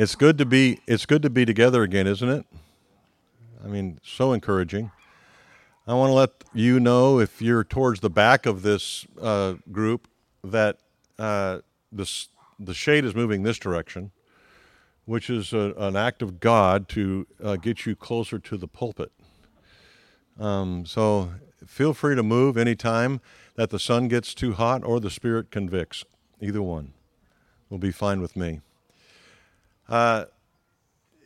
[0.00, 2.46] It's good to be it's good to be together again, isn't it?
[3.62, 4.92] I mean, so encouraging.
[5.86, 10.08] I want to let you know if you're towards the back of this uh, group
[10.42, 10.78] that
[11.18, 11.58] uh,
[11.92, 12.28] this
[12.58, 14.10] the shade is moving this direction,
[15.04, 19.12] which is a, an act of God to uh, get you closer to the pulpit.
[20.38, 21.34] Um, so
[21.66, 23.20] feel free to move anytime
[23.56, 26.06] that the sun gets too hot or the spirit convicts.
[26.40, 26.94] Either one
[27.68, 28.62] will be fine with me.
[29.90, 30.26] Uh,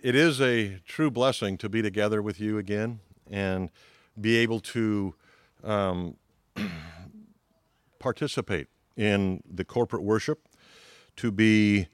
[0.02, 2.98] it is a true blessing to be together with you again
[3.30, 3.70] and
[4.18, 5.14] be able to
[5.62, 6.16] um,
[7.98, 10.48] participate in the corporate worship,
[11.16, 11.88] to be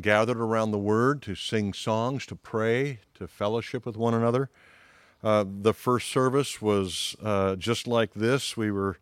[0.00, 4.48] gathered around the Word, to sing songs, to pray, to fellowship with one another.
[5.22, 8.56] Uh, the first service was uh, just like this.
[8.56, 8.98] We were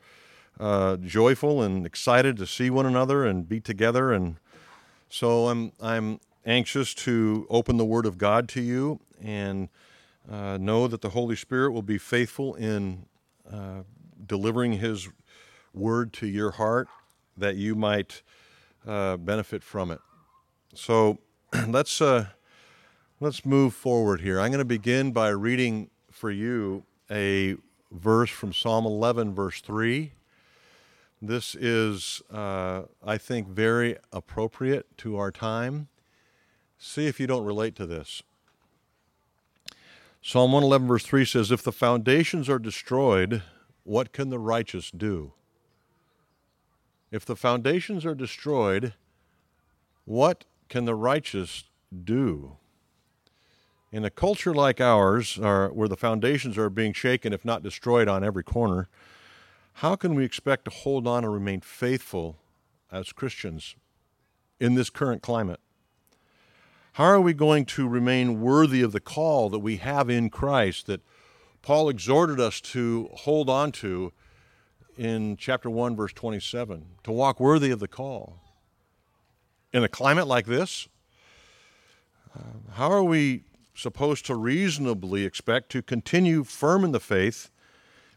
[0.58, 4.36] uh, joyful and excited to see one another and be together, and
[5.08, 9.68] so I'm I'm anxious to open the Word of God to you and
[10.30, 13.06] uh, know that the Holy Spirit will be faithful in
[13.52, 13.82] uh,
[14.24, 15.08] delivering His
[15.74, 16.88] Word to your heart,
[17.36, 18.22] that you might
[18.86, 20.00] uh, benefit from it.
[20.74, 21.18] So
[21.68, 22.00] let's
[23.20, 24.40] let's move forward here.
[24.40, 27.56] I'm going to begin by reading for you a
[27.90, 30.12] verse from Psalm 11, verse 3.
[31.20, 35.88] This is, uh, I think, very appropriate to our time.
[36.78, 38.22] See if you don't relate to this.
[40.22, 43.42] Psalm 111, verse 3 says, If the foundations are destroyed,
[43.84, 45.32] what can the righteous do?
[47.10, 48.94] If the foundations are destroyed,
[50.04, 51.64] what can the righteous
[52.04, 52.56] do?
[53.92, 58.08] In a culture like ours, uh, where the foundations are being shaken, if not destroyed,
[58.08, 58.88] on every corner,
[59.74, 62.36] how can we expect to hold on and remain faithful
[62.90, 63.76] as Christians
[64.58, 65.60] in this current climate?
[66.96, 70.86] How are we going to remain worthy of the call that we have in Christ
[70.86, 71.02] that
[71.60, 74.14] Paul exhorted us to hold on to
[74.96, 76.86] in chapter 1, verse 27?
[77.04, 78.38] To walk worthy of the call.
[79.74, 80.88] In a climate like this,
[82.34, 83.44] uh, how are we
[83.74, 87.50] supposed to reasonably expect to continue firm in the faith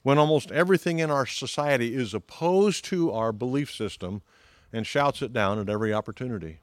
[0.04, 4.22] when almost everything in our society is opposed to our belief system
[4.72, 6.62] and shouts it down at every opportunity?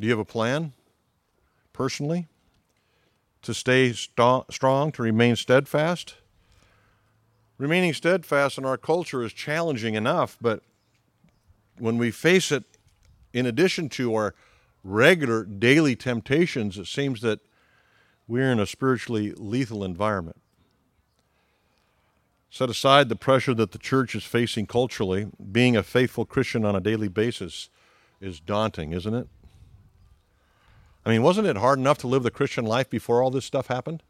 [0.00, 0.72] Do you have a plan,
[1.72, 2.26] personally,
[3.42, 6.16] to stay st- strong, to remain steadfast?
[7.58, 10.62] Remaining steadfast in our culture is challenging enough, but
[11.78, 12.64] when we face it,
[13.32, 14.34] in addition to our
[14.82, 17.40] regular daily temptations, it seems that
[18.26, 20.40] we're in a spiritually lethal environment.
[22.50, 26.76] Set aside the pressure that the church is facing culturally, being a faithful Christian on
[26.76, 27.68] a daily basis
[28.20, 29.28] is daunting, isn't it?
[31.06, 33.66] I mean, wasn't it hard enough to live the Christian life before all this stuff
[33.66, 34.02] happened?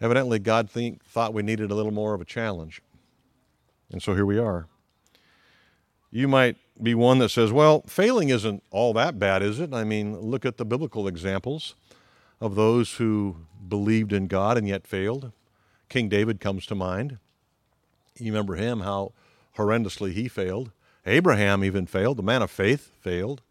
[0.00, 2.82] Evidently, God think, thought we needed a little more of a challenge.
[3.90, 4.66] And so here we are.
[6.10, 9.72] You might be one that says, well, failing isn't all that bad, is it?
[9.72, 11.74] I mean, look at the biblical examples
[12.40, 13.36] of those who
[13.68, 15.32] believed in God and yet failed.
[15.88, 17.18] King David comes to mind.
[18.18, 19.12] You remember him, how
[19.56, 20.72] horrendously he failed.
[21.06, 22.16] Abraham even failed.
[22.16, 23.42] The man of faith failed.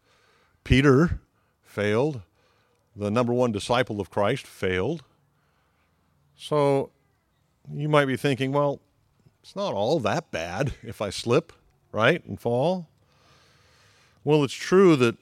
[0.63, 1.19] Peter
[1.71, 2.21] failed.
[2.95, 5.03] The number one disciple of Christ failed.
[6.35, 6.91] So
[7.73, 8.81] you might be thinking, well,
[9.41, 11.53] it's not all that bad if I slip,
[11.91, 12.87] right, and fall.
[14.23, 15.17] Well, it's true that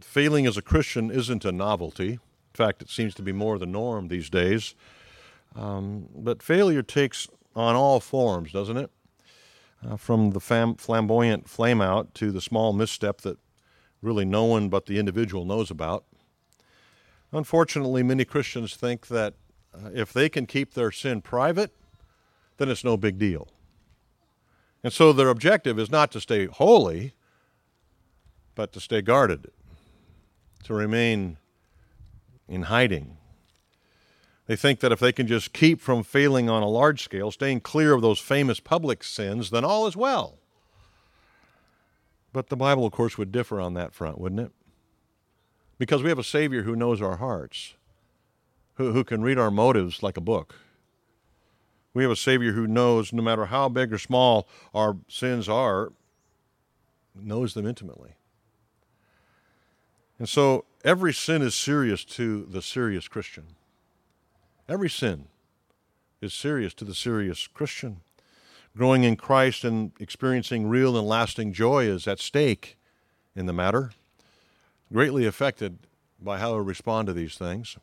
[0.00, 2.20] failing as a Christian isn't a novelty In
[2.54, 4.74] fact, it seems to be more the norm these days.
[5.54, 8.90] Um, but failure takes on all forms, doesn't it?
[9.86, 13.38] Uh, from the fam- flamboyant flame out to the small misstep that
[14.02, 16.04] really no one but the individual knows about.
[17.32, 19.34] Unfortunately, many Christians think that
[19.74, 21.72] uh, if they can keep their sin private,
[22.56, 23.48] then it's no big deal.
[24.82, 27.14] And so their objective is not to stay holy,
[28.54, 29.50] but to stay guarded,
[30.64, 31.38] to remain
[32.48, 33.16] in hiding.
[34.46, 37.60] They think that if they can just keep from failing on a large scale, staying
[37.62, 40.38] clear of those famous public sins, then all is well.
[42.36, 44.52] But the Bible, of course, would differ on that front, wouldn't it?
[45.78, 47.76] Because we have a Savior who knows our hearts,
[48.74, 50.56] who, who can read our motives like a book.
[51.94, 55.94] We have a Savior who knows, no matter how big or small our sins are,
[57.14, 58.16] knows them intimately.
[60.18, 63.44] And so every sin is serious to the serious Christian.
[64.68, 65.28] Every sin
[66.20, 68.02] is serious to the serious Christian.
[68.76, 72.76] Growing in Christ and experiencing real and lasting joy is at stake
[73.34, 73.92] in the matter.
[74.92, 75.78] Greatly affected
[76.20, 77.78] by how we respond to these things.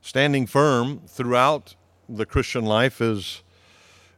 [0.00, 1.74] Standing firm throughout
[2.08, 3.42] the Christian life is,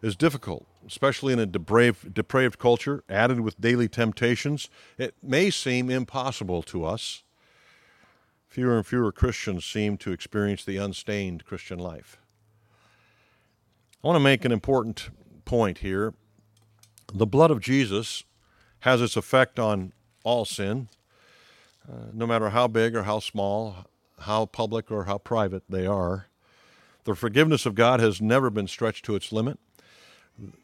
[0.03, 4.69] is difficult, especially in a depraved, depraved culture, added with daily temptations.
[4.99, 7.25] It may seem impossible to us.
[8.47, 12.19] Fewer and fewer Christians seem to experience the unstained Christian life.
[14.05, 15.11] I want to make an important
[15.51, 16.15] point here.
[17.13, 18.23] The blood of Jesus
[18.81, 19.93] has its effect on
[20.23, 20.87] all sin,
[21.91, 23.85] uh, no matter how big or how small,
[24.21, 26.29] how public or how private they are.
[27.03, 29.59] The forgiveness of God has never been stretched to its limit.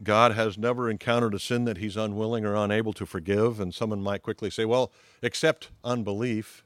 [0.04, 4.00] God has never encountered a sin that he's unwilling or unable to forgive, and someone
[4.00, 6.64] might quickly say, "Well, except unbelief."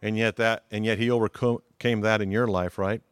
[0.00, 3.02] And yet that and yet he overcame that in your life, right?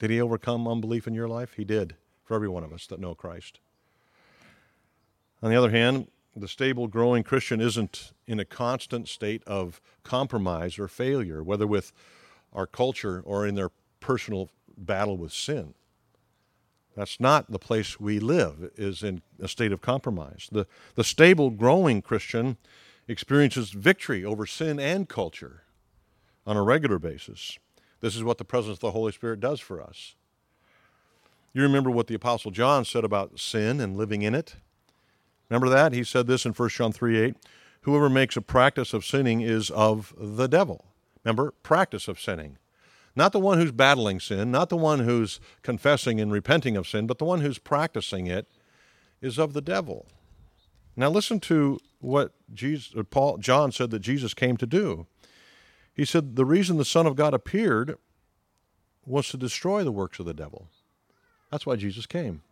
[0.00, 1.52] Did he overcome unbelief in your life?
[1.52, 1.94] He did
[2.26, 3.60] for every one of us that know Christ.
[5.42, 10.78] On the other hand, the stable, growing Christian isn't in a constant state of compromise
[10.78, 11.92] or failure, whether with
[12.52, 13.70] our culture or in their
[14.00, 15.72] personal battle with sin.
[16.96, 20.48] That's not the place we live, is in a state of compromise.
[20.50, 22.56] The, the stable, growing Christian
[23.06, 25.62] experiences victory over sin and culture
[26.46, 27.58] on a regular basis.
[28.00, 30.15] This is what the presence of the Holy Spirit does for us.
[31.56, 34.56] You remember what the Apostle John said about sin and living in it?
[35.48, 35.94] Remember that?
[35.94, 37.34] He said this in 1 John 3 8.
[37.80, 40.84] Whoever makes a practice of sinning is of the devil.
[41.24, 42.58] Remember, practice of sinning.
[43.14, 47.06] Not the one who's battling sin, not the one who's confessing and repenting of sin,
[47.06, 48.50] but the one who's practicing it
[49.22, 50.04] is of the devil.
[50.94, 55.06] Now listen to what Jesus, Paul, John said that Jesus came to do.
[55.94, 57.96] He said the reason the Son of God appeared
[59.06, 60.68] was to destroy the works of the devil.
[61.50, 62.42] That's why Jesus came.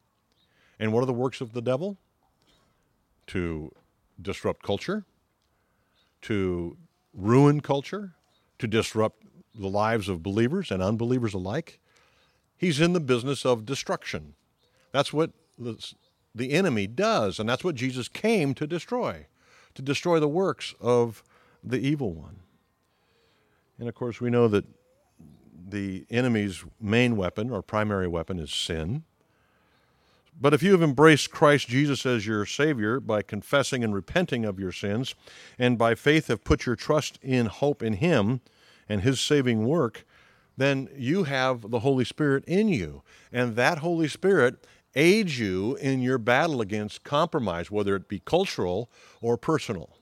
[0.79, 1.96] And what are the works of the devil?
[3.29, 3.73] To
[4.20, 5.05] disrupt culture,
[6.23, 6.76] to
[7.12, 8.12] ruin culture,
[8.58, 9.23] to disrupt
[9.55, 11.79] the lives of believers and unbelievers alike.
[12.56, 14.35] He's in the business of destruction.
[14.93, 19.26] That's what the, enemy does, and that's what Jesus came to destroy
[19.75, 21.23] to destroy the works of
[21.62, 22.37] the evil one.
[23.79, 24.64] And of course, we know that
[25.66, 29.05] the enemy's main weapon or primary weapon is sin.
[30.40, 34.58] But if you have embraced Christ Jesus as your Savior by confessing and repenting of
[34.58, 35.14] your sins,
[35.58, 38.40] and by faith have put your trust in hope in Him,
[38.88, 40.05] and His saving work,
[40.56, 43.02] then you have the Holy Spirit in you.
[43.32, 48.90] And that Holy Spirit aids you in your battle against compromise, whether it be cultural
[49.20, 49.96] or personal.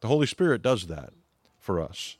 [0.00, 1.10] The Holy Spirit does that
[1.58, 2.16] for us.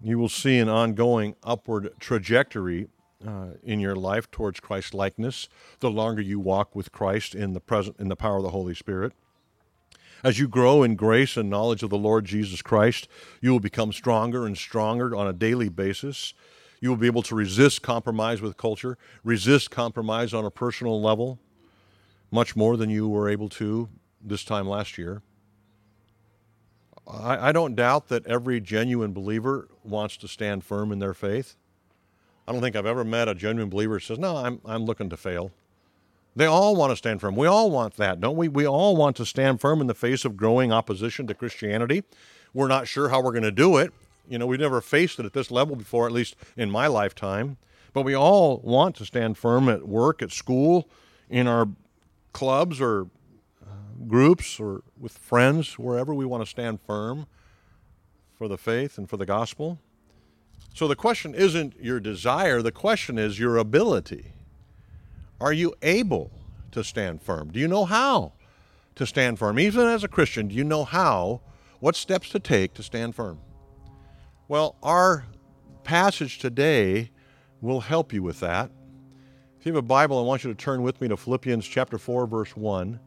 [0.00, 2.88] You will see an ongoing upward trajectory
[3.26, 5.48] uh, in your life towards Christ likeness
[5.80, 8.74] the longer you walk with Christ in the present in the power of the Holy
[8.74, 9.12] Spirit.
[10.22, 13.08] As you grow in grace and knowledge of the Lord Jesus Christ,
[13.40, 16.34] you will become stronger and stronger on a daily basis.
[16.80, 21.38] You will be able to resist compromise with culture, resist compromise on a personal level,
[22.30, 23.88] much more than you were able to
[24.22, 25.22] this time last year.
[27.06, 31.56] I, I don't doubt that every genuine believer wants to stand firm in their faith.
[32.46, 35.10] I don't think I've ever met a genuine believer who says, No, I'm, I'm looking
[35.10, 35.50] to fail.
[36.36, 37.34] They all want to stand firm.
[37.34, 38.48] We all want that, don't we?
[38.48, 42.04] We all want to stand firm in the face of growing opposition to Christianity.
[42.52, 43.92] We're not sure how we're going to do it.
[44.28, 47.56] You know, we've never faced it at this level before, at least in my lifetime.
[47.94, 50.88] But we all want to stand firm at work, at school,
[51.30, 51.68] in our
[52.34, 53.08] clubs or
[53.62, 57.26] uh, groups or with friends, wherever we want to stand firm
[58.36, 59.78] for the faith and for the gospel.
[60.74, 64.32] So the question isn't your desire, the question is your ability.
[65.40, 66.30] Are you able
[66.72, 67.50] to stand firm?
[67.50, 68.32] Do you know how
[68.96, 69.58] to stand firm?
[69.58, 71.40] Even as a Christian, do you know how,
[71.80, 73.38] what steps to take to stand firm?
[74.48, 75.24] Well, our
[75.84, 77.10] passage today
[77.60, 78.70] will help you with that.
[79.58, 81.98] If you have a Bible, I want you to turn with me to Philippians chapter
[81.98, 83.00] 4, verse 1.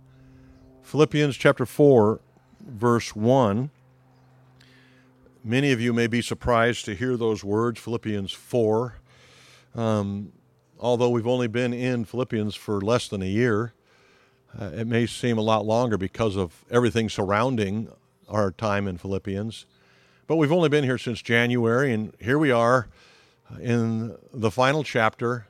[0.81, 2.19] Philippians chapter 4,
[2.67, 3.69] verse 1.
[5.43, 8.95] Many of you may be surprised to hear those words, Philippians 4.
[9.73, 10.33] Um,
[10.77, 13.71] although we've only been in Philippians for less than a year,
[14.59, 17.87] uh, it may seem a lot longer because of everything surrounding
[18.27, 19.65] our time in Philippians.
[20.27, 22.89] But we've only been here since January, and here we are
[23.61, 25.47] in the final chapter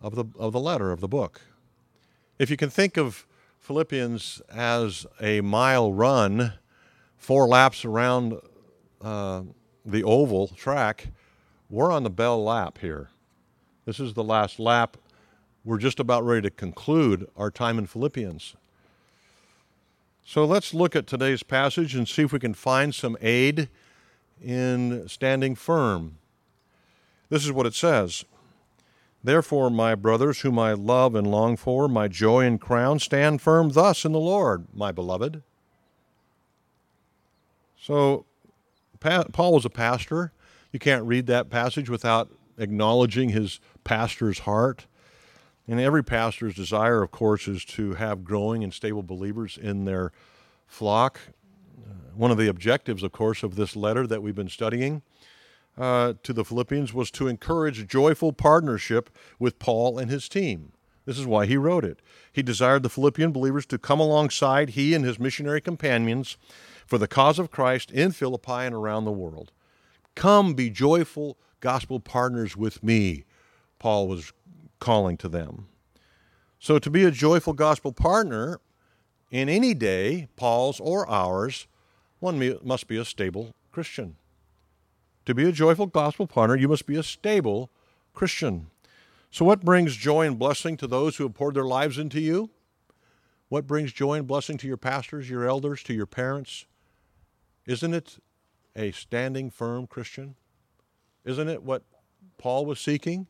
[0.00, 1.42] of the, of the letter, of the book.
[2.38, 3.26] If you can think of
[3.60, 6.54] Philippians as a mile run,
[7.18, 8.40] four laps around
[9.02, 9.42] uh,
[9.84, 11.08] the oval track,
[11.68, 13.10] we're on the bell lap here.
[13.84, 14.96] This is the last lap.
[15.64, 18.54] We're just about ready to conclude our time in Philippians.
[20.24, 23.68] So let's look at today's passage and see if we can find some aid
[24.42, 26.18] in standing firm.
[27.28, 28.24] This is what it says
[29.24, 33.70] Therefore, my brothers, whom I love and long for, my joy and crown, stand firm
[33.70, 35.42] thus in the Lord, my beloved.
[37.80, 38.26] So,
[39.02, 40.32] Paul was a pastor.
[40.70, 44.86] You can't read that passage without acknowledging his pastor's heart.
[45.68, 50.12] And every pastor's desire, of course, is to have growing and stable believers in their
[50.66, 51.20] flock.
[52.14, 55.02] One of the objectives, of course, of this letter that we've been studying
[55.78, 60.72] uh, to the Philippians was to encourage joyful partnership with Paul and his team.
[61.04, 62.00] This is why he wrote it.
[62.32, 66.36] He desired the Philippian believers to come alongside he and his missionary companions
[66.86, 69.52] for the cause of Christ in Philippi and around the world.
[70.14, 73.24] Come be joyful gospel partners with me,
[73.78, 74.32] Paul was
[74.78, 75.68] calling to them.
[76.58, 78.60] So, to be a joyful gospel partner
[79.30, 81.66] in any day, Paul's or ours,
[82.20, 84.16] one must be a stable Christian.
[85.24, 87.70] To be a joyful gospel partner, you must be a stable
[88.12, 88.68] Christian.
[89.30, 92.50] So, what brings joy and blessing to those who have poured their lives into you?
[93.48, 96.66] What brings joy and blessing to your pastors, your elders, to your parents?
[97.66, 98.18] Isn't it
[98.74, 100.34] a standing firm Christian?
[101.24, 101.82] Isn't it what
[102.38, 103.28] Paul was seeking?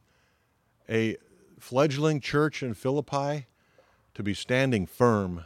[0.88, 1.16] A
[1.58, 3.46] fledgling church in Philippi
[4.14, 5.44] to be standing firm.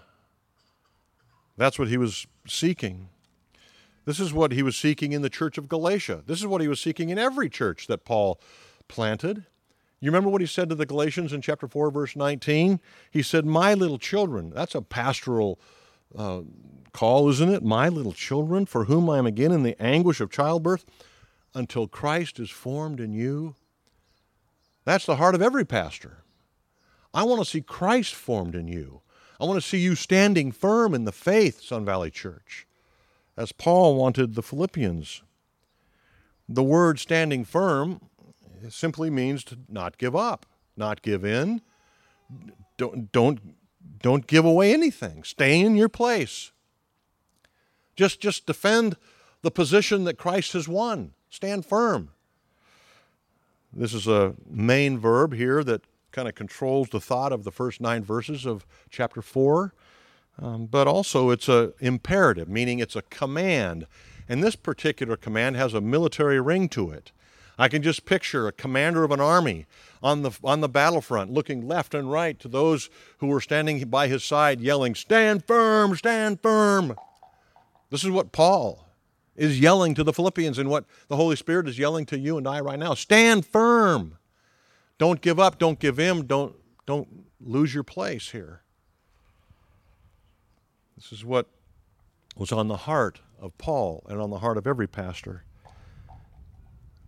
[1.56, 3.08] That's what he was seeking.
[4.04, 6.22] This is what he was seeking in the church of Galatia.
[6.26, 8.40] This is what he was seeking in every church that Paul
[8.88, 9.46] planted.
[9.98, 12.80] You remember what he said to the Galatians in chapter 4, verse 19?
[13.10, 14.50] He said, My little children.
[14.50, 15.58] That's a pastoral
[16.14, 16.42] uh,
[16.92, 17.62] call, isn't it?
[17.62, 20.84] My little children, for whom I am again in the anguish of childbirth,
[21.54, 23.54] until Christ is formed in you.
[24.84, 26.18] That's the heart of every pastor.
[27.12, 29.00] I want to see Christ formed in you.
[29.40, 32.66] I want to see you standing firm in the faith, Sun Valley Church
[33.36, 35.22] as Paul wanted the Philippians.
[36.48, 38.00] The word standing firm
[38.68, 40.46] simply means to not give up,
[40.76, 41.60] not give in.
[42.76, 43.40] Don't, don't,
[44.00, 45.22] don't give away anything.
[45.24, 46.52] Stay in your place.
[47.96, 48.96] Just, just defend
[49.42, 51.12] the position that Christ has won.
[51.30, 52.10] Stand firm.
[53.72, 57.80] This is a main verb here that kind of controls the thought of the first
[57.80, 59.74] nine verses of chapter 4.
[60.38, 63.86] Um, but also it's a imperative, meaning it's a command.
[64.28, 67.12] And this particular command has a military ring to it.
[67.58, 69.66] I can just picture a commander of an army
[70.02, 74.08] on the, on the battlefront looking left and right to those who were standing by
[74.08, 76.96] his side yelling, Stand firm, stand firm.
[77.90, 78.86] This is what Paul
[79.36, 82.46] is yelling to the Philippians and what the Holy Spirit is yelling to you and
[82.46, 82.94] I right now.
[82.94, 84.18] Stand firm.
[84.98, 88.62] Don't give up, don't give in, don't, don't lose your place here.
[90.96, 91.48] This is what
[92.36, 95.44] was on the heart of Paul and on the heart of every pastor.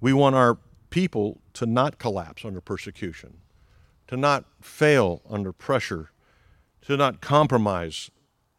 [0.01, 0.59] We want our
[0.91, 3.39] people to not collapse under persecution,
[4.07, 6.11] to not fail under pressure,
[6.83, 8.11] to not compromise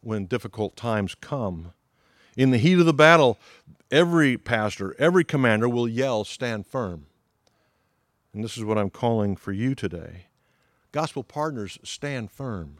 [0.02, 1.72] when difficult times come.
[2.36, 3.38] In the heat of the battle,
[3.90, 7.06] every pastor, every commander will yell, Stand firm.
[8.32, 10.26] And this is what I'm calling for you today.
[10.92, 12.78] Gospel partners, stand firm.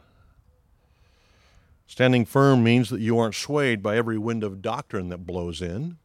[1.87, 5.97] Standing firm means that you aren't swayed by every wind of doctrine that blows in.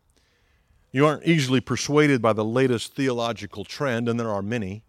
[0.92, 4.84] You aren't easily persuaded by the latest theological trend, and there are many.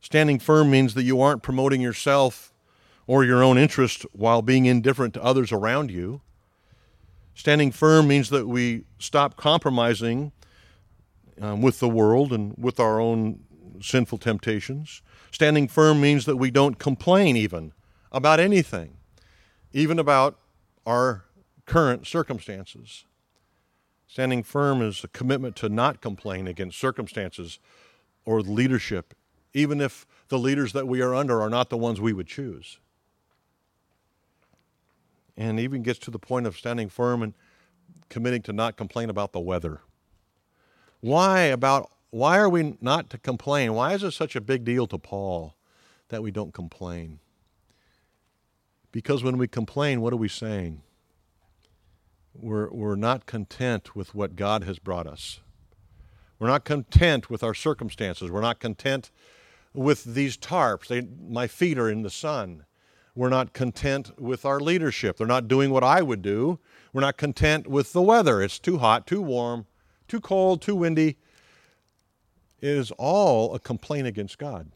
[0.00, 2.52] Standing firm means that you aren't promoting yourself
[3.06, 6.20] or your own interest while being indifferent to others around you.
[7.34, 10.32] Standing firm means that we stop compromising
[11.40, 13.40] um, with the world and with our own
[13.80, 15.02] sinful temptations.
[15.30, 17.72] Standing firm means that we don't complain even
[18.10, 18.98] about anything
[19.72, 20.38] even about
[20.86, 21.24] our
[21.66, 23.04] current circumstances.
[24.08, 27.58] Standing firm is a commitment to not complain against circumstances
[28.24, 29.12] or leadership,
[29.52, 32.78] even if the leaders that we are under are not the ones we would choose.
[35.36, 37.34] And even gets to the point of standing firm and
[38.08, 39.82] committing to not complain about the weather.
[41.00, 43.74] Why about why are we not to complain?
[43.74, 45.54] Why is it such a big deal to Paul
[46.08, 47.20] that we don't complain?
[48.90, 50.80] Because when we complain, what are we saying?
[52.34, 55.40] We're, we're not content with what God has brought us.
[56.38, 58.30] We're not content with our circumstances.
[58.30, 59.10] We're not content
[59.74, 60.86] with these tarps.
[60.86, 62.64] They, my feet are in the sun.
[63.14, 65.16] We're not content with our leadership.
[65.16, 66.60] They're not doing what I would do.
[66.92, 68.40] We're not content with the weather.
[68.40, 69.66] It's too hot, too warm,
[70.06, 71.16] too cold, too windy.
[72.60, 74.70] It is all a complaint against God.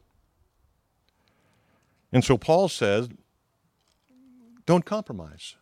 [2.11, 3.09] And so Paul says,
[4.65, 5.55] don't compromise.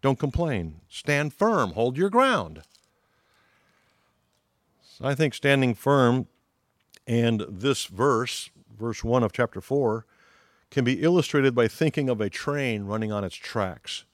[0.00, 0.80] Don't complain.
[0.88, 1.72] Stand firm.
[1.72, 2.62] Hold your ground.
[5.00, 6.26] I think standing firm
[7.06, 10.04] and this verse, verse 1 of chapter 4,
[10.70, 14.04] can be illustrated by thinking of a train running on its tracks.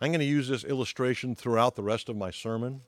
[0.00, 2.80] I'm going to use this illustration throughout the rest of my sermon.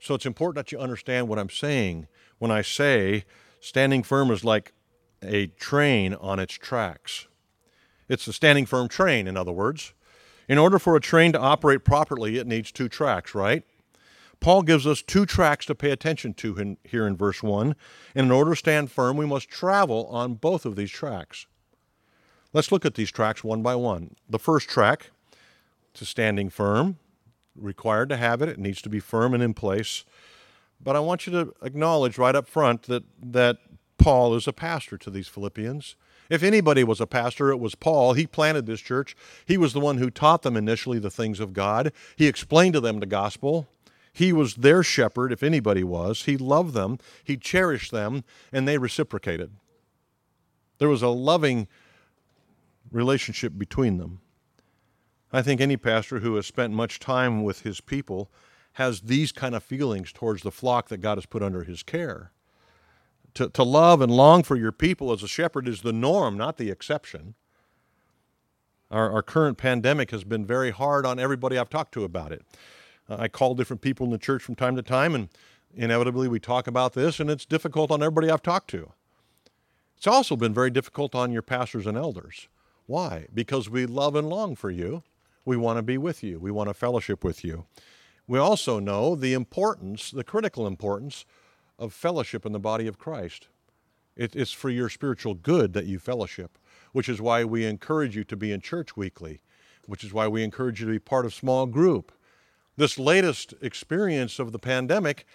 [0.00, 2.08] So it's important that you understand what I'm saying
[2.38, 3.24] when I say
[3.60, 4.72] standing firm is like
[5.22, 7.26] a train on its tracks.
[8.08, 9.94] It's a standing firm train, in other words.
[10.52, 13.62] In order for a train to operate properly, it needs two tracks, right?
[14.38, 17.74] Paul gives us two tracks to pay attention to in, here in verse 1.
[18.14, 21.46] And in order to stand firm, we must travel on both of these tracks.
[22.52, 24.14] Let's look at these tracks one by one.
[24.28, 25.10] The first track
[25.94, 26.98] to standing firm,
[27.56, 30.04] required to have it, it needs to be firm and in place.
[30.78, 33.56] But I want you to acknowledge right up front that, that
[33.96, 35.96] Paul is a pastor to these Philippians.
[36.30, 38.14] If anybody was a pastor, it was Paul.
[38.14, 39.16] He planted this church.
[39.44, 41.92] He was the one who taught them initially the things of God.
[42.16, 43.68] He explained to them the gospel.
[44.12, 46.24] He was their shepherd, if anybody was.
[46.24, 49.52] He loved them, he cherished them, and they reciprocated.
[50.78, 51.68] There was a loving
[52.90, 54.20] relationship between them.
[55.32, 58.30] I think any pastor who has spent much time with his people
[58.72, 62.32] has these kind of feelings towards the flock that God has put under his care.
[63.34, 66.58] To, to love and long for your people as a shepherd is the norm, not
[66.58, 67.34] the exception.
[68.90, 72.42] Our, our current pandemic has been very hard on everybody I've talked to about it.
[73.08, 75.28] Uh, I call different people in the church from time to time, and
[75.74, 78.92] inevitably we talk about this, and it's difficult on everybody I've talked to.
[79.96, 82.48] It's also been very difficult on your pastors and elders.
[82.86, 83.28] Why?
[83.32, 85.02] Because we love and long for you.
[85.44, 86.38] We want to be with you.
[86.38, 87.64] We want to fellowship with you.
[88.26, 91.24] We also know the importance, the critical importance
[91.78, 93.48] of fellowship in the body of Christ.
[94.16, 96.58] It, it's for your spiritual good that you fellowship,
[96.92, 99.40] which is why we encourage you to be in church weekly,
[99.86, 102.12] which is why we encourage you to be part of small group,
[102.76, 105.26] this latest experience of the pandemic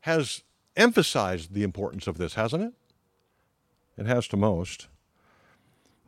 [0.00, 0.42] has
[0.76, 2.72] emphasized the importance of this, hasn't it?
[3.96, 4.88] It has to most.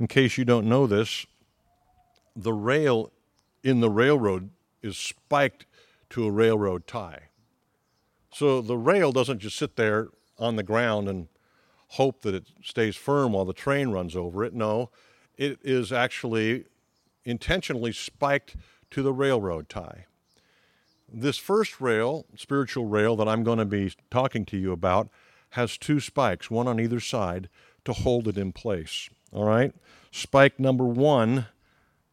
[0.01, 1.27] In case you don't know this,
[2.35, 3.13] the rail
[3.63, 4.51] in the railroad
[4.83, 5.67] is spiked
[6.11, 7.29] to a railroad tie.
[8.33, 11.29] So the rail doesn't just sit there on the ground and
[11.89, 14.55] hope that it stays firm while the train runs over it.
[14.55, 14.91] No,
[15.37, 16.65] it is actually
[17.25, 18.57] intentionally spiked
[18.91, 20.07] to the railroad tie.
[21.13, 25.11] This first rail, spiritual rail, that I'm going to be talking to you about,
[25.51, 27.51] has two spikes, one on either side,
[27.85, 29.11] to hold it in place.
[29.31, 29.75] All right?
[30.11, 31.47] Spike number one,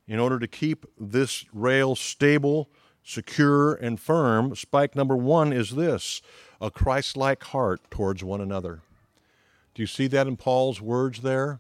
[0.08, 2.70] in order to keep this rail stable,
[3.10, 6.22] secure, and firm, spike number one is this
[6.62, 8.82] a Christ like heart towards one another.
[9.74, 11.60] Do you see that in Paul's words there?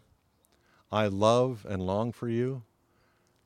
[0.92, 2.64] I love and long for you.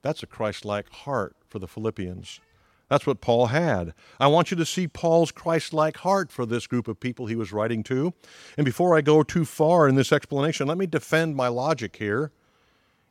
[0.01, 2.41] That's a Christ like heart for the Philippians.
[2.89, 3.93] That's what Paul had.
[4.19, 7.35] I want you to see Paul's Christ like heart for this group of people he
[7.35, 8.13] was writing to.
[8.57, 12.31] And before I go too far in this explanation, let me defend my logic here,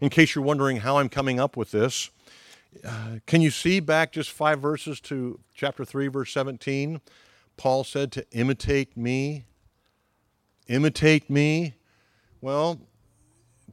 [0.01, 2.11] in case you're wondering how I'm coming up with this.
[2.85, 7.01] Uh, can you see back just five verses to chapter 3, verse 17?
[7.57, 9.45] Paul said to imitate me.
[10.69, 11.75] Imitate me.
[12.41, 12.81] Well,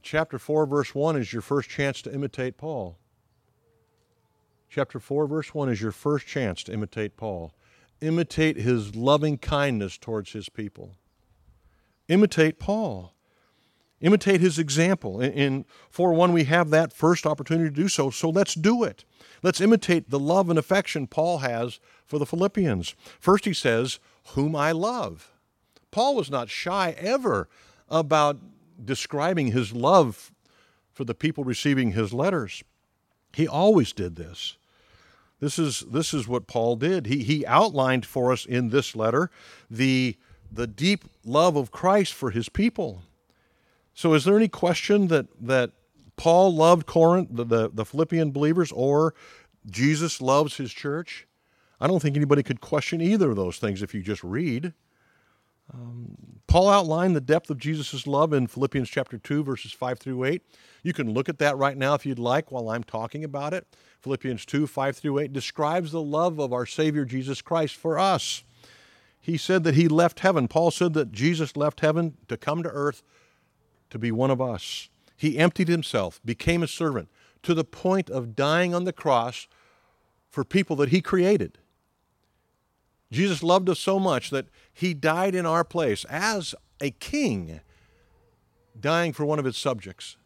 [0.02, 3.00] chapter 4, verse 1 is your first chance to imitate Paul
[4.70, 7.52] chapter 4, verse 1 is your first chance to imitate Paul.
[8.00, 10.94] Imitate his loving kindness towards his people.
[12.08, 13.12] Imitate Paul.
[14.00, 15.20] Imitate his example.
[15.20, 19.04] In, 4 1, we have that first opportunity to do so, so let's do it.
[19.42, 22.94] Let's imitate the love and affection Paul has for the Philippians.
[23.18, 25.32] First, he says, Whom I love.
[25.90, 27.48] Paul was not shy ever
[27.88, 28.38] about
[28.82, 30.32] describing his love
[30.92, 32.62] for the people receiving his letters.
[33.34, 34.56] He always did this.
[35.40, 37.06] This is, this is what Paul did.
[37.06, 39.30] He, he outlined for us in this letter
[39.70, 40.16] the,
[40.52, 43.02] the deep love of Christ for his people.
[43.94, 45.72] So, is there any question that, that
[46.16, 49.14] Paul loved Corinth, the, the, the Philippian believers, or
[49.66, 51.26] Jesus loves his church?
[51.80, 54.74] I don't think anybody could question either of those things if you just read.
[55.72, 60.24] Um, Paul outlined the depth of Jesus' love in Philippians chapter 2, verses 5 through
[60.24, 60.42] 8.
[60.82, 63.66] You can look at that right now if you'd like while I'm talking about it.
[64.00, 68.42] Philippians 2, 5 through 8 describes the love of our Savior Jesus Christ for us.
[69.20, 70.48] He said that he left heaven.
[70.48, 73.02] Paul said that Jesus left heaven to come to earth
[73.90, 74.88] to be one of us.
[75.16, 77.08] He emptied himself, became a servant,
[77.42, 79.46] to the point of dying on the cross
[80.30, 81.58] for people that he created.
[83.10, 87.60] Jesus loved us so much that he died in our place as a king,
[88.78, 90.16] dying for one of his subjects.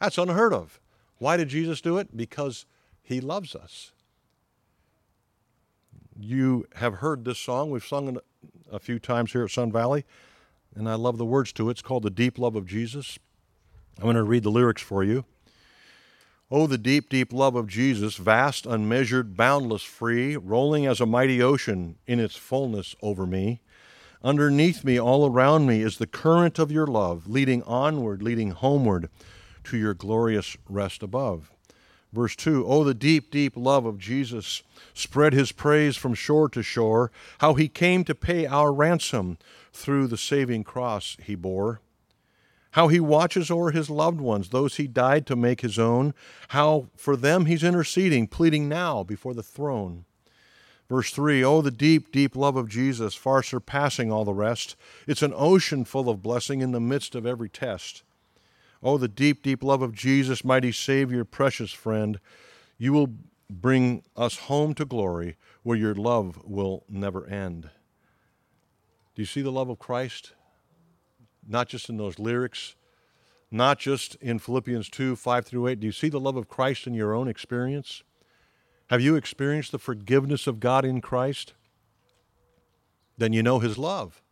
[0.00, 0.80] That's unheard of.
[1.18, 2.16] Why did Jesus do it?
[2.16, 2.66] Because
[3.02, 3.92] he loves us.
[6.18, 7.70] You have heard this song.
[7.70, 8.24] We've sung it
[8.70, 10.04] a few times here at Sun Valley,
[10.74, 11.72] and I love the words to it.
[11.72, 13.18] It's called The Deep Love of Jesus.
[13.98, 15.24] I'm going to read the lyrics for you.
[16.50, 21.42] Oh, the deep, deep love of Jesus, vast, unmeasured, boundless, free, rolling as a mighty
[21.42, 23.60] ocean in its fullness over me.
[24.22, 29.08] Underneath me, all around me, is the current of your love, leading onward, leading homeward
[29.64, 31.50] to your glorious rest above.
[32.12, 36.62] Verse 2 Oh, the deep, deep love of Jesus spread his praise from shore to
[36.62, 39.38] shore, how he came to pay our ransom
[39.74, 41.80] through the saving cross he bore.
[42.72, 46.12] How he watches o'er his loved ones, those he died to make his own,
[46.48, 50.04] how for them he's interceding, pleading now before the throne.
[50.88, 54.76] Verse 3 Oh, the deep, deep love of Jesus, far surpassing all the rest.
[55.06, 58.02] It's an ocean full of blessing in the midst of every test.
[58.82, 62.20] Oh, the deep, deep love of Jesus, mighty Savior, precious friend.
[62.76, 63.14] You will
[63.48, 67.70] bring us home to glory where your love will never end.
[69.14, 70.32] Do you see the love of Christ?
[71.46, 72.74] Not just in those lyrics,
[73.50, 75.80] not just in Philippians 2 5 through 8.
[75.80, 78.02] Do you see the love of Christ in your own experience?
[78.90, 81.54] Have you experienced the forgiveness of God in Christ?
[83.16, 84.22] Then you know His love.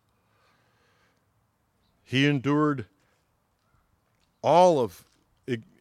[2.03, 2.87] He endured
[4.43, 5.05] all of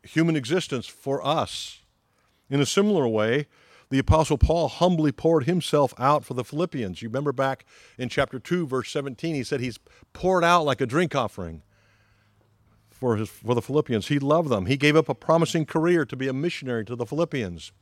[0.03, 1.79] human existence for us.
[2.49, 3.47] In a similar way,
[3.91, 7.01] the Apostle Paul humbly poured himself out for the Philippians.
[7.01, 7.65] You remember back
[7.97, 9.79] in chapter 2, verse 17, he said he's
[10.13, 11.61] poured out like a drink offering
[12.89, 14.07] for, his, for the Philippians.
[14.07, 14.65] He loved them.
[14.65, 17.73] He gave up a promising career to be a missionary to the Philippians.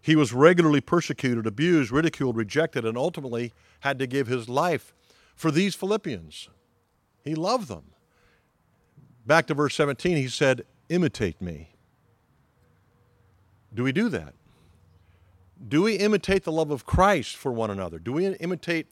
[0.00, 4.94] He was regularly persecuted, abused, ridiculed, rejected, and ultimately had to give his life
[5.36, 6.48] for these Philippians.
[7.22, 7.92] He loved them.
[9.26, 11.74] Back to verse 17, he said, Imitate me.
[13.74, 14.34] Do we do that?
[15.66, 17.98] Do we imitate the love of Christ for one another?
[17.98, 18.86] Do we imitate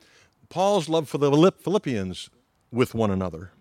[0.49, 2.31] Paul's love for the Philippians
[2.71, 3.53] with one another?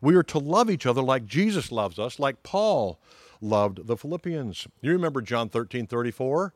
[0.00, 2.98] We are to love each other like Jesus loves us, like Paul
[3.40, 4.66] loved the Philippians.
[4.80, 6.54] You remember John 13 34?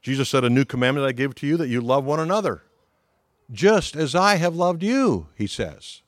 [0.00, 2.62] Jesus said, A new commandment I give to you that you love one another,
[3.50, 6.02] just as I have loved you, he says.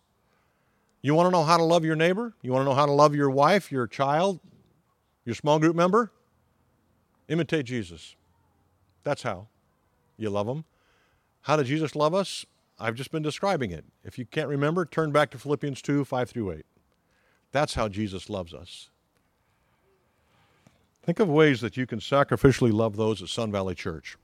[1.02, 2.34] You want to know how to love your neighbor?
[2.42, 4.40] You want to know how to love your wife, your child,
[5.24, 6.12] your small group member?
[7.28, 8.16] Imitate Jesus.
[9.06, 9.46] That's how
[10.18, 10.64] you love them.
[11.42, 12.44] How did Jesus love us?
[12.76, 13.84] I've just been describing it.
[14.02, 16.66] If you can't remember, turn back to Philippians 2 5 through 8.
[17.52, 18.90] That's how Jesus loves us.
[21.04, 24.16] Think of ways that you can sacrificially love those at Sun Valley Church.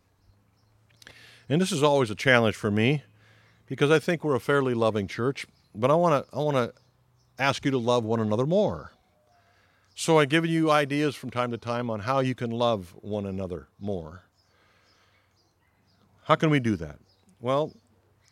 [1.49, 3.05] And this is always a challenge for me
[3.67, 5.47] because I think we're a fairly loving church.
[5.77, 6.75] But I want to I want to
[7.39, 8.91] ask you to love one another more.
[9.95, 13.27] So I give you ideas from time to time on how you can love one
[13.27, 14.25] another more.
[16.25, 16.99] How can we do that?
[17.41, 17.73] Well,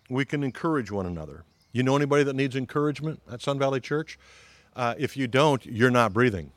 [0.09, 1.45] we can encourage one another.
[1.73, 4.19] You know anybody that needs encouragement at Sun Valley Church?
[4.75, 6.53] Uh, if you don't, you're not breathing.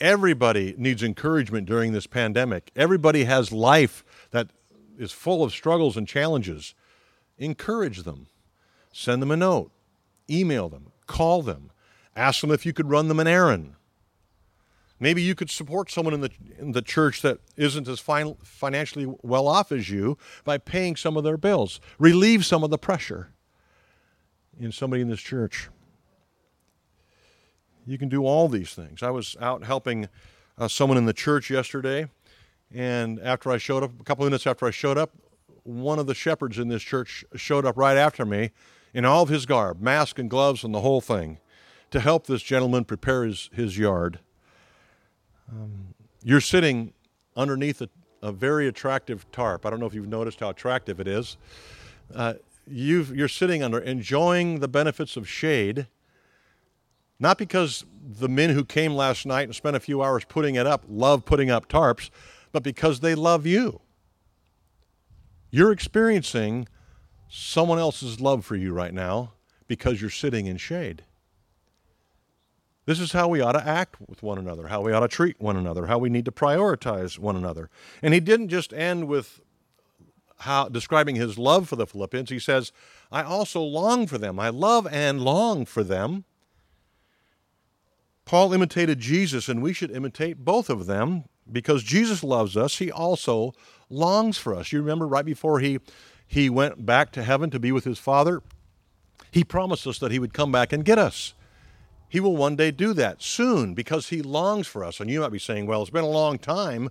[0.00, 2.70] Everybody needs encouragement during this pandemic.
[2.76, 4.48] Everybody has life that
[4.98, 6.74] is full of struggles and challenges.
[7.38, 8.26] Encourage them.
[8.92, 9.70] Send them a note,
[10.30, 11.70] email them, call them,
[12.14, 13.74] ask them if you could run them an errand.
[14.98, 19.06] Maybe you could support someone in the, in the church that isn't as fin- financially
[19.22, 21.80] well off as you by paying some of their bills.
[21.98, 23.32] Relieve some of the pressure
[24.58, 25.68] in somebody in this church.
[27.86, 29.02] You can do all these things.
[29.02, 30.08] I was out helping
[30.58, 32.08] uh, someone in the church yesterday,
[32.74, 35.12] and after I showed up, a couple of minutes after I showed up,
[35.62, 38.50] one of the shepherds in this church showed up right after me
[38.94, 41.38] in all of his garb, mask and gloves and the whole thing,
[41.90, 44.20] to help this gentleman prepare his, his yard.
[45.50, 46.92] Um, you're sitting
[47.36, 47.88] underneath a,
[48.22, 49.64] a, very attractive tarp.
[49.64, 51.36] I don't know if you've noticed how attractive it is.
[52.14, 52.34] Uh,
[52.66, 55.86] you are sitting under, enjoying the benefits of shade,
[57.18, 60.66] not because the men who came last night and spent a few hours putting it
[60.66, 62.10] up love putting up tarps,
[62.52, 63.80] but because they love you.
[65.50, 66.66] You're experiencing
[67.28, 69.32] someone else's love for you right now
[69.68, 71.02] because you're sitting in shade.
[72.86, 75.40] This is how we ought to act with one another, how we ought to treat
[75.40, 77.68] one another, how we need to prioritize one another.
[78.00, 79.40] And he didn't just end with
[80.40, 82.30] how describing his love for the Philippians.
[82.30, 82.70] He says,
[83.10, 84.38] I also long for them.
[84.38, 86.24] I love and long for them.
[88.24, 92.78] Paul imitated Jesus, and we should imitate both of them because Jesus loves us.
[92.78, 93.52] He also
[93.88, 94.72] longs for us.
[94.72, 95.80] You remember right before he
[96.28, 98.42] he went back to heaven to be with his Father,
[99.30, 101.34] he promised us that he would come back and get us.
[102.08, 105.00] He will one day do that soon because he longs for us.
[105.00, 106.90] And you might be saying, well, it's been a long time.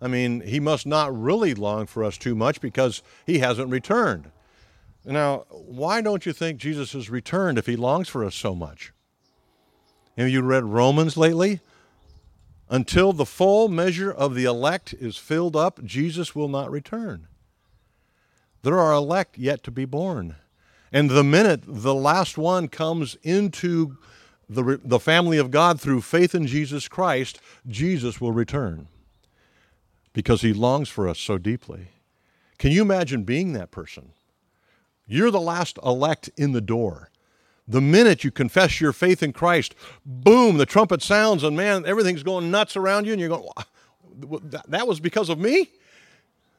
[0.00, 4.30] I mean, he must not really long for us too much because he hasn't returned.
[5.04, 8.92] Now, why don't you think Jesus has returned if he longs for us so much?
[10.18, 11.60] Have you read Romans lately?
[12.68, 17.28] Until the full measure of the elect is filled up, Jesus will not return.
[18.62, 20.36] There are elect yet to be born.
[20.92, 23.96] And the minute the last one comes into
[24.48, 28.88] the, the family of God through faith in Jesus Christ, Jesus will return
[30.12, 31.88] because he longs for us so deeply.
[32.58, 34.12] Can you imagine being that person?
[35.06, 37.10] You're the last elect in the door.
[37.68, 42.22] The minute you confess your faith in Christ, boom, the trumpet sounds, and man, everything's
[42.22, 43.48] going nuts around you, and you're going,
[44.68, 45.70] that was because of me?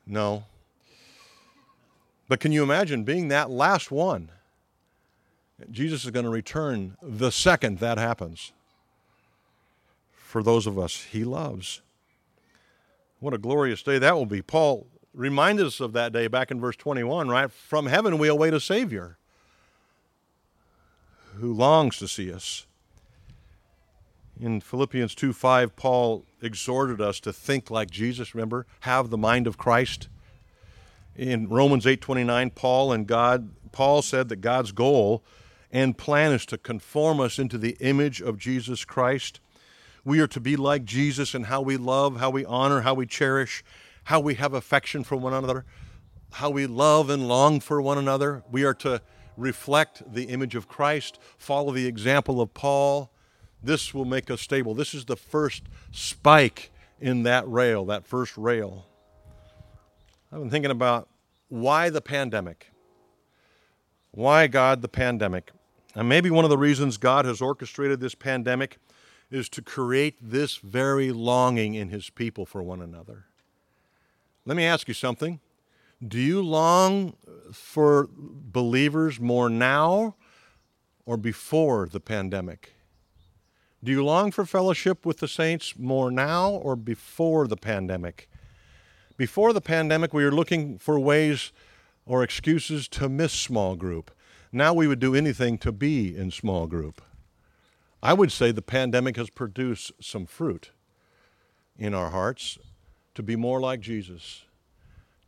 [0.05, 0.43] No.
[2.27, 4.31] But can you imagine being that last one?
[5.71, 8.51] Jesus is going to return the second that happens
[10.11, 11.81] for those of us he loves.
[13.19, 14.41] What a glorious day that will be.
[14.41, 17.51] Paul reminded us of that day back in verse 21, right?
[17.51, 19.17] From heaven we await a Savior
[21.37, 22.65] who longs to see us.
[24.39, 28.67] In Philippians 2 5, Paul exhorted us to think like Jesus, remember?
[28.81, 30.09] Have the mind of Christ.
[31.17, 35.23] In Romans 8:29, Paul and God Paul said that God's goal
[35.71, 39.39] and plan is to conform us into the image of Jesus Christ.
[40.05, 43.05] We are to be like Jesus in how we love, how we honor, how we
[43.05, 43.63] cherish,
[44.05, 45.65] how we have affection for one another,
[46.33, 48.43] how we love and long for one another.
[48.49, 49.01] We are to
[49.35, 53.11] reflect the image of Christ, follow the example of Paul.
[53.61, 54.73] This will make us stable.
[54.73, 58.87] This is the first spike in that rail, that first rail.
[60.31, 61.07] I've been thinking about
[61.47, 62.71] why the pandemic?
[64.11, 65.51] Why, God, the pandemic?
[65.95, 68.77] And maybe one of the reasons God has orchestrated this pandemic
[69.31, 73.25] is to create this very longing in His people for one another.
[74.45, 75.39] Let me ask you something.
[76.05, 77.15] Do you long
[77.53, 80.15] for believers more now
[81.05, 82.73] or before the pandemic?
[83.81, 88.29] Do you long for fellowship with the saints more now or before the pandemic?
[89.17, 91.51] Before the pandemic, we were looking for ways
[92.05, 94.11] or excuses to miss small group.
[94.51, 97.01] Now we would do anything to be in small group.
[98.01, 100.71] I would say the pandemic has produced some fruit
[101.77, 102.57] in our hearts
[103.15, 104.45] to be more like Jesus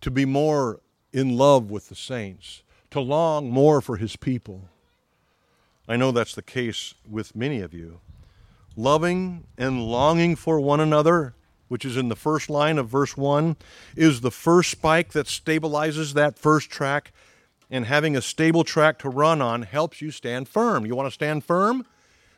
[0.01, 0.79] to be more
[1.11, 4.69] in love with the saints, to long more for his people.
[5.87, 7.99] I know that's the case with many of you.
[8.75, 11.33] Loving and longing for one another,
[11.69, 13.55] which is in the first line of verse 1,
[13.95, 17.13] is the first spike that stabilizes that first track.
[17.71, 20.85] And having a stable track to run on helps you stand firm.
[20.85, 21.85] You want to stand firm?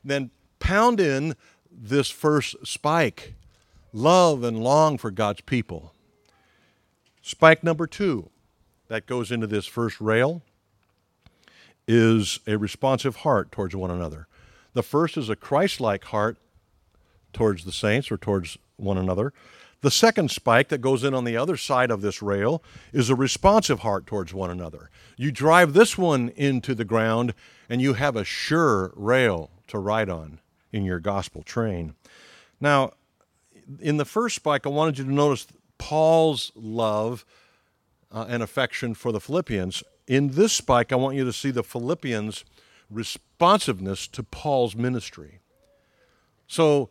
[0.04, 1.36] Then pound in
[1.72, 3.34] this first spike.
[3.94, 5.94] Love and long for God's people.
[7.22, 8.30] Spike number two
[8.88, 10.42] that goes into this first rail
[11.88, 14.28] is a responsive heart towards one another.
[14.74, 16.38] The first is a Christ like heart
[17.34, 19.34] towards the saints or towards one another.
[19.82, 22.64] The second spike that goes in on the other side of this rail
[22.94, 24.92] is a responsive heart towards one another.
[25.18, 27.34] You drive this one into the ground
[27.68, 30.40] and you have a sure rail to ride on
[30.72, 31.96] in your gospel train.
[32.60, 32.92] Now,
[33.80, 37.26] in the first spike, I wanted you to notice Paul's love
[38.12, 39.84] uh, and affection for the Philippians.
[40.08, 42.46] In this spike, I want you to see the Philippians'
[42.90, 45.40] responsiveness to Paul's ministry.
[46.48, 46.90] So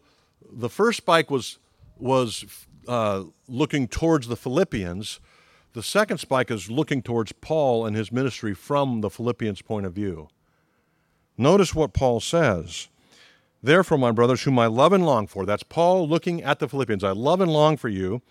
[0.51, 1.59] the first spike was,
[2.01, 2.45] was
[2.89, 5.21] uh, looking towards the Philippians.
[5.73, 9.93] The second spike is looking towards Paul and his ministry from the Philippians' point of
[9.93, 10.29] view.
[11.37, 12.89] Notice what Paul says.
[13.63, 17.05] Therefore, my brothers, whom I love and long for, that's Paul looking at the Philippians.
[17.05, 18.23] I love and long for you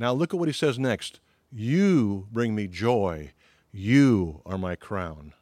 [0.00, 1.20] now look at what he says next.
[1.52, 3.32] You bring me joy.
[3.70, 5.34] You are my crown.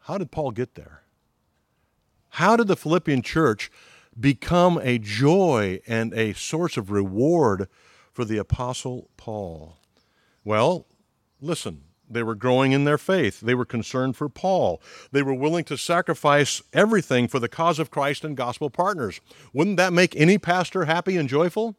[0.00, 1.02] How did Paul get there?
[2.28, 3.70] How did the Philippian church
[4.18, 7.68] become a joy and a source of reward
[8.12, 9.78] for the Apostle Paul?
[10.44, 10.86] Well,
[11.40, 13.40] listen, they were growing in their faith.
[13.40, 14.82] They were concerned for Paul.
[15.12, 19.20] They were willing to sacrifice everything for the cause of Christ and gospel partners.
[19.52, 21.76] Wouldn't that make any pastor happy and joyful?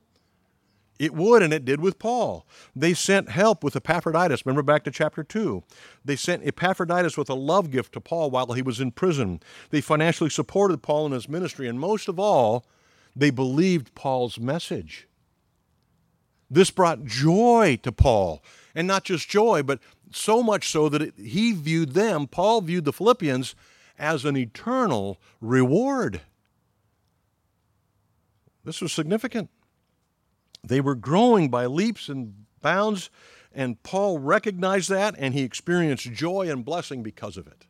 [1.03, 2.47] It would, and it did with Paul.
[2.73, 4.45] They sent help with Epaphroditus.
[4.45, 5.61] Remember back to chapter 2.
[6.05, 9.41] They sent Epaphroditus with a love gift to Paul while he was in prison.
[9.69, 12.65] They financially supported Paul in his ministry, and most of all,
[13.13, 15.09] they believed Paul's message.
[16.49, 18.41] This brought joy to Paul,
[18.73, 19.81] and not just joy, but
[20.13, 23.55] so much so that it, he viewed them, Paul viewed the Philippians,
[23.99, 26.21] as an eternal reward.
[28.63, 29.49] This was significant.
[30.65, 33.09] They were growing by leaps and bounds,
[33.55, 37.65] And Paul recognized that and he experienced joy and blessing because of it.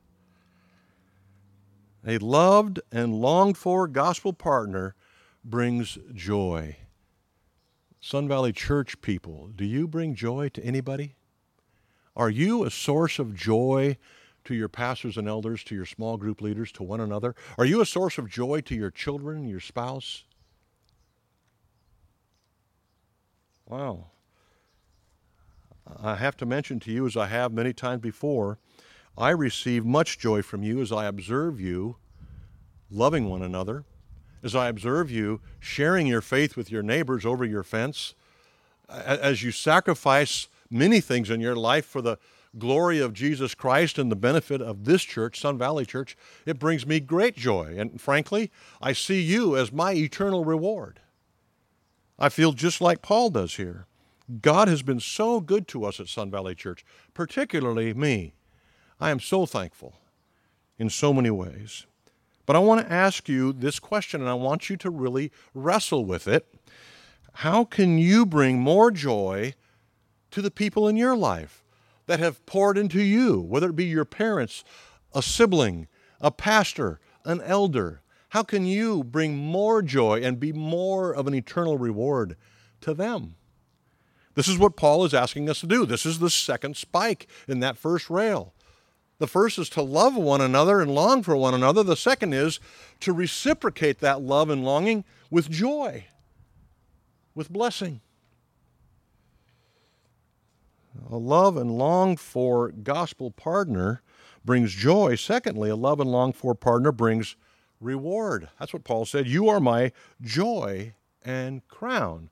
[2.05, 4.95] A loved and longed for gospel partner
[5.43, 6.77] brings joy.
[7.99, 11.15] Sun Valley Church people, do you bring joy to anybody?
[12.15, 13.97] Are you a source of joy
[14.43, 17.33] to your pastors and elders, to your small group leaders, to one another?
[17.57, 20.25] Are you a source of joy to your children, your spouse?
[23.67, 24.07] Wow.
[26.01, 28.57] I have to mention to you, as I have many times before,
[29.17, 31.97] I receive much joy from you as I observe you
[32.89, 33.85] loving one another,
[34.43, 38.13] as I observe you sharing your faith with your neighbors over your fence,
[38.89, 42.17] as you sacrifice many things in your life for the
[42.57, 46.85] glory of Jesus Christ and the benefit of this church, Sun Valley Church, it brings
[46.85, 47.75] me great joy.
[47.77, 50.99] And frankly, I see you as my eternal reward.
[52.23, 53.85] I feel just like Paul does here.
[54.41, 58.33] God has been so good to us at Sun Valley Church, particularly me.
[58.97, 59.95] I am so thankful
[60.79, 61.85] in so many ways.
[62.45, 66.05] But I want to ask you this question, and I want you to really wrestle
[66.05, 66.47] with it.
[67.33, 69.53] How can you bring more joy
[70.31, 71.61] to the people in your life
[72.05, 74.63] that have poured into you, whether it be your parents,
[75.13, 75.89] a sibling,
[76.21, 78.01] a pastor, an elder?
[78.33, 82.35] How can you bring more joy and be more of an eternal reward
[82.81, 83.35] to them?
[84.33, 85.85] This is what Paul is asking us to do.
[85.85, 88.55] This is the second spike in that first rail.
[89.19, 91.83] The first is to love one another and long for one another.
[91.83, 92.59] The second is
[93.01, 96.05] to reciprocate that love and longing with joy,
[97.35, 98.01] with blessing.
[101.07, 104.01] A love and long for gospel partner
[104.43, 105.17] brings joy.
[105.17, 107.35] Secondly, a love and long for partner brings
[107.83, 108.49] reward.
[108.59, 109.27] That's what Paul said.
[109.27, 109.91] You are my
[110.21, 110.93] joy
[111.23, 112.29] and crown.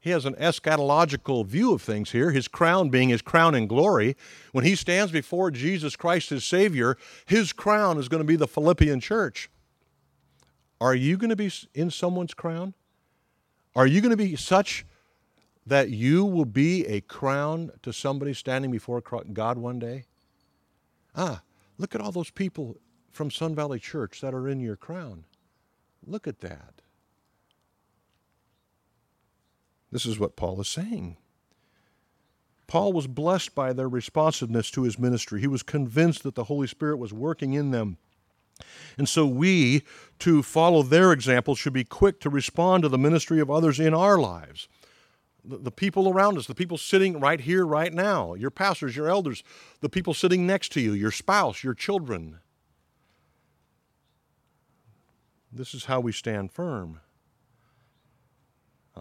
[0.00, 4.16] He has an eschatological view of things here, his crown being his crown in glory.
[4.52, 8.46] When he stands before Jesus Christ, his Savior, his crown is going to be the
[8.46, 9.50] Philippian church.
[10.80, 12.74] Are you going to be in someone's crown?
[13.74, 14.86] Are you going to be such
[15.66, 20.04] that you will be a crown to somebody standing before God one day?
[21.16, 21.42] Ah,
[21.76, 22.76] look at all those people
[23.18, 25.24] from Sun Valley Church that are in your crown.
[26.06, 26.82] Look at that.
[29.90, 31.16] This is what Paul is saying.
[32.68, 35.40] Paul was blessed by their responsiveness to his ministry.
[35.40, 37.96] He was convinced that the Holy Spirit was working in them.
[38.96, 39.82] And so we,
[40.20, 43.94] to follow their example, should be quick to respond to the ministry of others in
[43.94, 44.68] our lives.
[45.44, 49.42] The, people around us, the people sitting right here, right now, your pastors, your elders,
[49.80, 52.38] the people sitting next to you, your spouse, your children.
[55.52, 57.00] This is how we stand firm.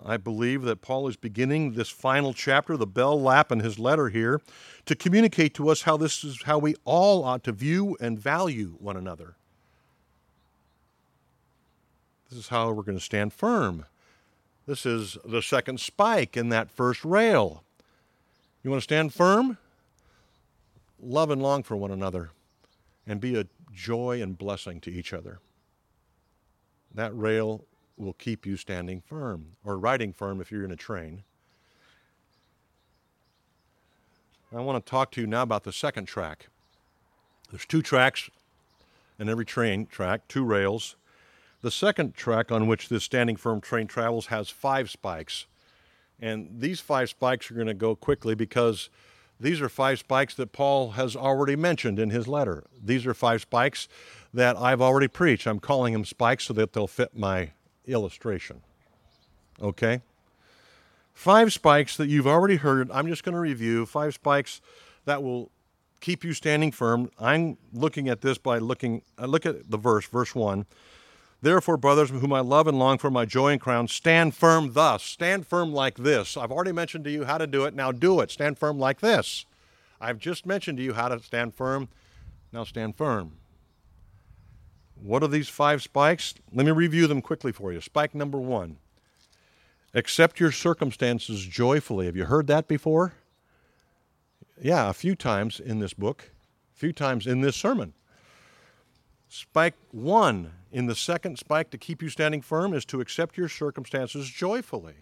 [0.05, 4.09] I believe that Paul is beginning this final chapter, the bell lap in his letter
[4.09, 4.41] here,
[4.85, 8.75] to communicate to us how this is how we all ought to view and value
[8.79, 9.35] one another.
[12.29, 13.85] This is how we're going to stand firm.
[14.65, 17.63] This is the second spike in that first rail.
[18.63, 19.57] You want to stand firm?
[20.99, 22.31] Love and long for one another
[23.07, 25.39] and be a joy and blessing to each other.
[26.93, 27.65] That rail
[27.97, 31.23] will keep you standing firm or riding firm if you're in a train.
[34.55, 36.47] I want to talk to you now about the second track.
[37.51, 38.29] There's two tracks
[39.19, 40.95] in every train track, two rails.
[41.61, 45.47] The second track on which this standing firm train travels has five spikes.
[46.19, 48.89] And these five spikes are going to go quickly because
[49.39, 52.63] these are five spikes that Paul has already mentioned in his letter.
[52.83, 53.87] These are five spikes
[54.33, 55.47] that I've already preached.
[55.47, 57.51] I'm calling them spikes so that they'll fit my
[57.85, 58.61] illustration.
[59.61, 60.01] Okay?
[61.13, 62.91] Five spikes that you've already heard.
[62.91, 64.61] I'm just going to review five spikes
[65.05, 65.49] that will
[65.99, 67.09] keep you standing firm.
[67.19, 70.65] I'm looking at this by looking, I look at the verse, verse 1.
[71.41, 75.03] Therefore, brothers, whom I love and long for my joy and crown, stand firm thus.
[75.03, 76.35] Stand firm like this.
[76.35, 77.75] I've already mentioned to you how to do it.
[77.75, 78.31] Now do it.
[78.31, 79.45] Stand firm like this.
[80.01, 81.89] I've just mentioned to you how to stand firm.
[82.51, 83.33] Now stand firm.
[85.01, 86.33] What are these five spikes?
[86.51, 87.81] Let me review them quickly for you.
[87.81, 88.77] Spike number one
[89.93, 92.05] accept your circumstances joyfully.
[92.05, 93.13] Have you heard that before?
[94.61, 96.31] Yeah, a few times in this book,
[96.75, 97.93] a few times in this sermon.
[99.29, 103.49] Spike one in the second spike to keep you standing firm is to accept your
[103.49, 104.95] circumstances joyfully.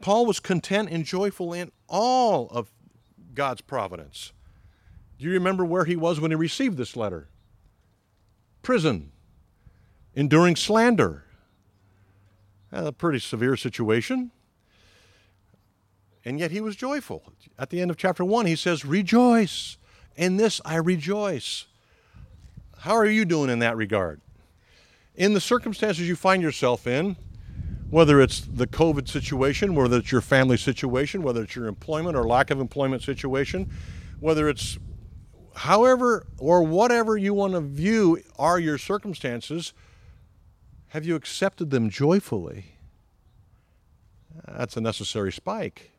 [0.00, 2.70] Paul was content and joyful in all of
[3.34, 4.32] God's providence.
[5.18, 7.28] Do you remember where he was when he received this letter?
[8.64, 9.12] prison,
[10.14, 11.24] enduring slander.
[12.72, 14.32] A pretty severe situation.
[16.24, 17.22] And yet he was joyful.
[17.56, 19.76] At the end of chapter 1, he says, Rejoice.
[20.16, 21.66] In this I rejoice.
[22.84, 24.20] How are you doing in that regard?
[25.14, 27.16] In the circumstances you find yourself in,
[27.88, 32.24] whether it's the COVID situation, whether it's your family situation, whether it's your employment or
[32.24, 33.70] lack of employment situation,
[34.20, 34.76] whether it's
[35.56, 39.72] however or whatever you want to view are your circumstances,
[40.88, 42.66] have you accepted them joyfully?
[44.46, 45.92] That's a necessary spike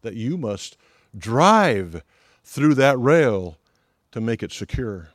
[0.00, 0.78] that you must
[1.14, 2.02] drive
[2.44, 3.58] through that rail
[4.12, 5.10] to make it secure.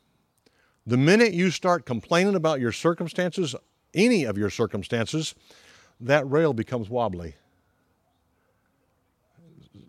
[0.86, 3.56] The minute you start complaining about your circumstances,
[3.94, 5.34] any of your circumstances,
[6.00, 7.36] that rail becomes wobbly.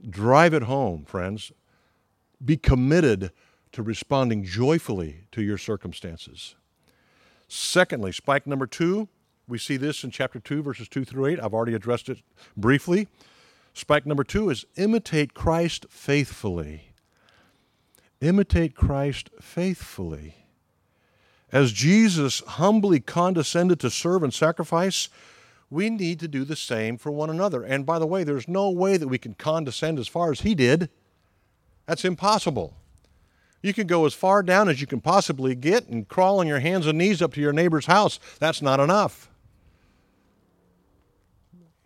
[0.09, 1.53] Drive it home, friends.
[2.45, 3.33] Be committed
[3.73, 6.55] to responding joyfully to your circumstances.
[7.49, 9.09] Secondly, spike number two,
[9.49, 11.41] we see this in chapter 2, verses 2 through 8.
[11.41, 12.19] I've already addressed it
[12.57, 13.07] briefly.
[13.75, 16.93] Spike number two is imitate Christ faithfully.
[18.23, 20.46] Imitate Christ faithfully.
[21.57, 25.09] As Jesus humbly condescended to serve and sacrifice,
[25.71, 27.63] we need to do the same for one another.
[27.63, 30.55] And by the way, there's no way that we can condescend as far as he
[30.55, 30.91] did.
[31.87, 32.75] That's impossible.
[33.63, 36.61] You can go as far down as you can possibly get and crawl on your
[36.61, 38.21] hands and knees up to your neighbor's house.
[38.39, 39.31] That's not enough.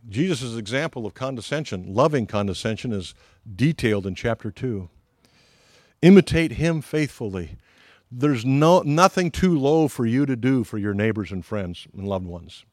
[0.08, 3.14] Jesus' example of condescension, loving condescension, is
[3.54, 4.88] detailed in chapter 2.
[6.02, 7.56] Imitate him faithfully.
[8.11, 12.08] There's no, nothing too low for you to do for your neighbors and friends and
[12.08, 12.64] loved ones.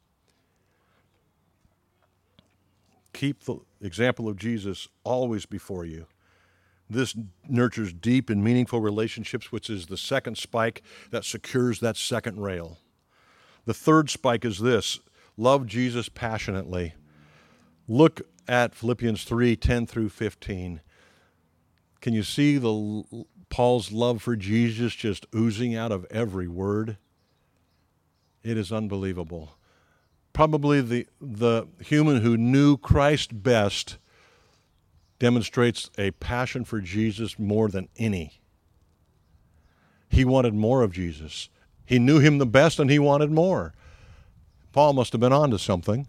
[3.14, 6.08] Keep the example of Jesus always before you.
[6.90, 7.16] This
[7.48, 10.82] nurtures deep and meaningful relationships, which is the second spike
[11.12, 12.78] that secures that second rail.
[13.66, 15.00] The third spike is this
[15.36, 16.96] love Jesus passionately.
[17.88, 20.82] Look at Philippians 3 10 through 15.
[22.00, 26.98] Can you see the Paul's love for Jesus just oozing out of every word?
[28.44, 29.58] It is unbelievable.
[30.34, 33.98] Probably the, the human who knew Christ best
[35.20, 38.40] demonstrates a passion for Jesus more than any.
[40.10, 41.50] He wanted more of Jesus.
[41.86, 43.74] He knew him the best and he wanted more.
[44.72, 46.08] Paul must have been on to something.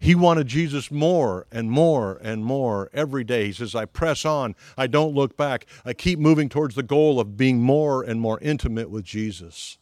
[0.00, 3.46] He wanted Jesus more and more and more every day.
[3.46, 4.54] He says, I press on.
[4.76, 5.66] I don't look back.
[5.84, 9.78] I keep moving towards the goal of being more and more intimate with Jesus.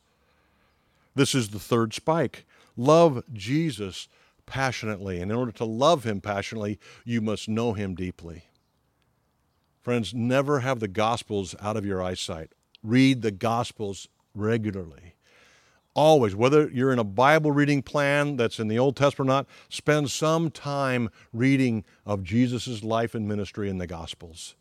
[1.15, 2.47] This is the third spike.
[2.77, 4.09] Love Jesus
[4.47, 5.21] passionately.
[5.21, 8.45] And in order to love him passionately, you must know him deeply.
[9.83, 12.53] Friends, never have the Gospels out of your eyesight.
[12.83, 15.16] Read the Gospels regularly.
[15.97, 19.47] Always, whether you're in a Bible reading plan that's in the Old Testament or not,
[19.71, 24.57] spend some time reading of Jesus' life and ministry in the Gospels.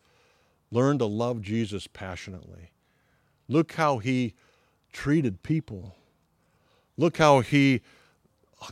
[0.72, 2.72] Learn to love Jesus passionately.
[3.50, 4.34] Look how he
[4.94, 5.98] treated people.
[6.96, 7.82] Look how he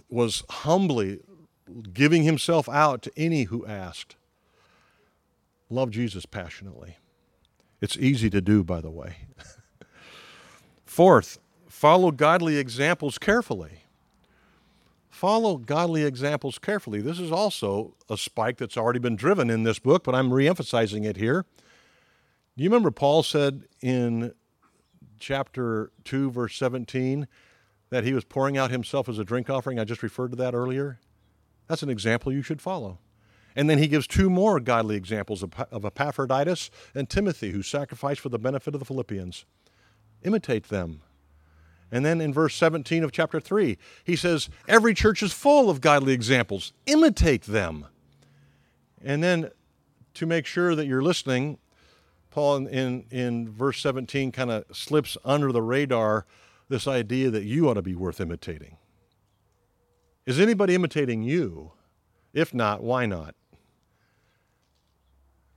[0.10, 1.20] was humbly
[1.92, 4.16] giving himself out to any who asked.
[5.70, 6.96] Love Jesus passionately.
[7.82, 9.18] It's easy to do, by the way.
[10.86, 11.40] Fourth,
[11.84, 13.82] follow godly examples carefully.
[15.10, 17.02] Follow godly examples carefully.
[17.02, 21.04] This is also a spike that's already been driven in this book, but I'm reemphasizing
[21.04, 21.46] it here.
[22.56, 24.34] Do you remember Paul said in
[25.20, 27.28] chapter 2, verse 17,
[27.90, 29.78] that he was pouring out himself as a drink offering.
[29.78, 31.02] I just referred to that earlier.
[31.68, 33.00] That's an example you should follow.
[33.58, 38.22] And then he gives two more godly examples of, of Epaphroditus and Timothy, who sacrificed
[38.22, 39.44] for the benefit of the Philippians.
[40.24, 41.02] Imitate them.
[41.94, 45.80] And then in verse 17 of chapter 3, he says, Every church is full of
[45.80, 46.74] godly examples.
[46.88, 47.86] Imitate them.
[49.04, 49.52] And then
[50.16, 51.60] to make sure that you're listening,
[52.32, 56.26] Paul in, in, in verse 17 kind of slips under the radar
[56.68, 58.78] this idea that you ought to be worth imitating.
[60.26, 61.74] Is anybody imitating you?
[62.34, 63.36] If not, why not?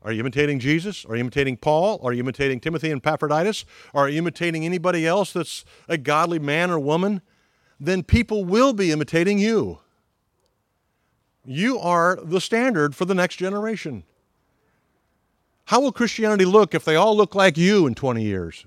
[0.06, 1.04] Are you imitating Jesus?
[1.04, 1.98] Are you imitating Paul?
[2.00, 3.64] Are you imitating Timothy and Epaphroditus?
[3.92, 7.22] Are you imitating anybody else that's a godly man or woman?
[7.80, 9.80] Then people will be imitating you.
[11.44, 14.04] You are the standard for the next generation.
[15.64, 18.64] How will Christianity look if they all look like you in 20 years?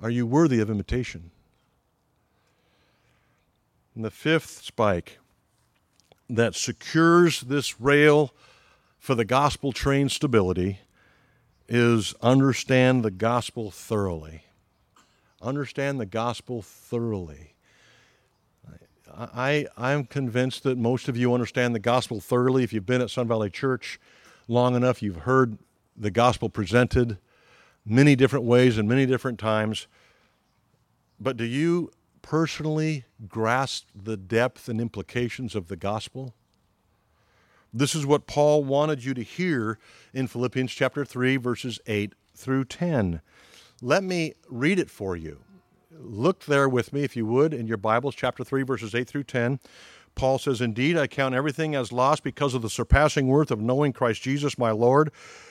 [0.00, 1.30] Are you worthy of imitation?
[3.94, 5.20] And the fifth spike
[6.28, 8.32] that secures this rail
[9.00, 10.80] for the gospel train stability
[11.66, 14.44] is understand the gospel thoroughly.
[15.40, 17.54] Understand the gospel thoroughly.
[19.16, 22.62] I, I'm convinced that most of you understand the gospel thoroughly.
[22.62, 23.98] If you've been at Sun Valley Church
[24.48, 25.58] long enough, you've heard
[25.96, 27.16] the gospel presented
[27.84, 29.88] many different ways and many different times.
[31.18, 31.90] But do you
[32.20, 36.34] personally grasp the depth and implications of the gospel?
[37.72, 39.78] This is what Paul wanted you to hear
[40.12, 43.20] in Philippians chapter 3, verses 8 through 10.
[43.80, 45.38] Let me read it for you.
[45.92, 49.24] Look there with me, if you would, in your Bibles, chapter 3, verses 8 through
[49.24, 49.60] 10.
[50.14, 53.92] Paul says, Indeed, I count everything as lost because of the surpassing worth of knowing
[53.92, 55.10] Christ Jesus my Lord.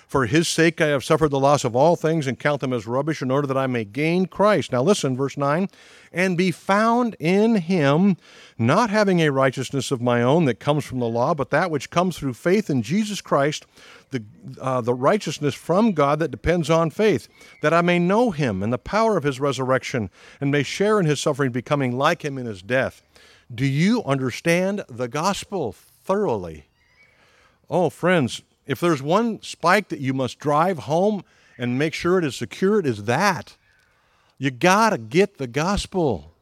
[0.09, 2.87] For his sake I have suffered the loss of all things and count them as
[2.87, 4.71] rubbish in order that I may gain Christ.
[4.71, 5.69] Now listen, verse 9,
[6.11, 8.17] and be found in him,
[8.57, 11.91] not having a righteousness of my own that comes from the law, but that which
[11.91, 13.67] comes through faith in Jesus Christ,
[14.09, 14.23] the,
[14.59, 17.27] uh, the righteousness from God that depends on faith,
[17.61, 20.09] that I may know him and the power of his resurrection,
[20.41, 23.03] and may share in his suffering, becoming like him in his death
[23.53, 26.65] do you understand the gospel thoroughly?
[27.69, 31.23] Oh, friends, if there's one spike that you must drive home
[31.57, 33.57] and make sure it is secure, it is that.
[34.37, 36.33] You got to get the gospel.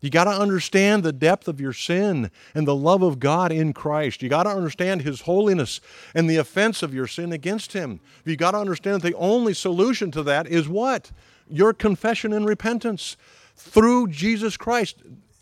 [0.00, 3.72] You got to understand the depth of your sin and the love of God in
[3.72, 4.22] Christ.
[4.22, 5.80] You got to understand His holiness
[6.14, 8.00] and the offense of your sin against Him.
[8.24, 11.12] You got to understand that the only solution to that is what?
[11.48, 13.16] Your confession and repentance
[13.56, 14.96] through Jesus Christ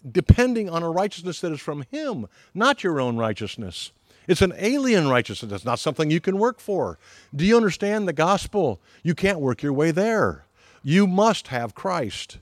[0.08, 3.92] depending on a righteousness that is from Him, not your own righteousness.
[4.26, 5.50] It's an alien righteousness.
[5.52, 6.98] It's not something you can work for.
[7.34, 8.80] Do you understand the gospel?
[9.02, 10.44] You can't work your way there.
[10.82, 12.38] You must have Christ.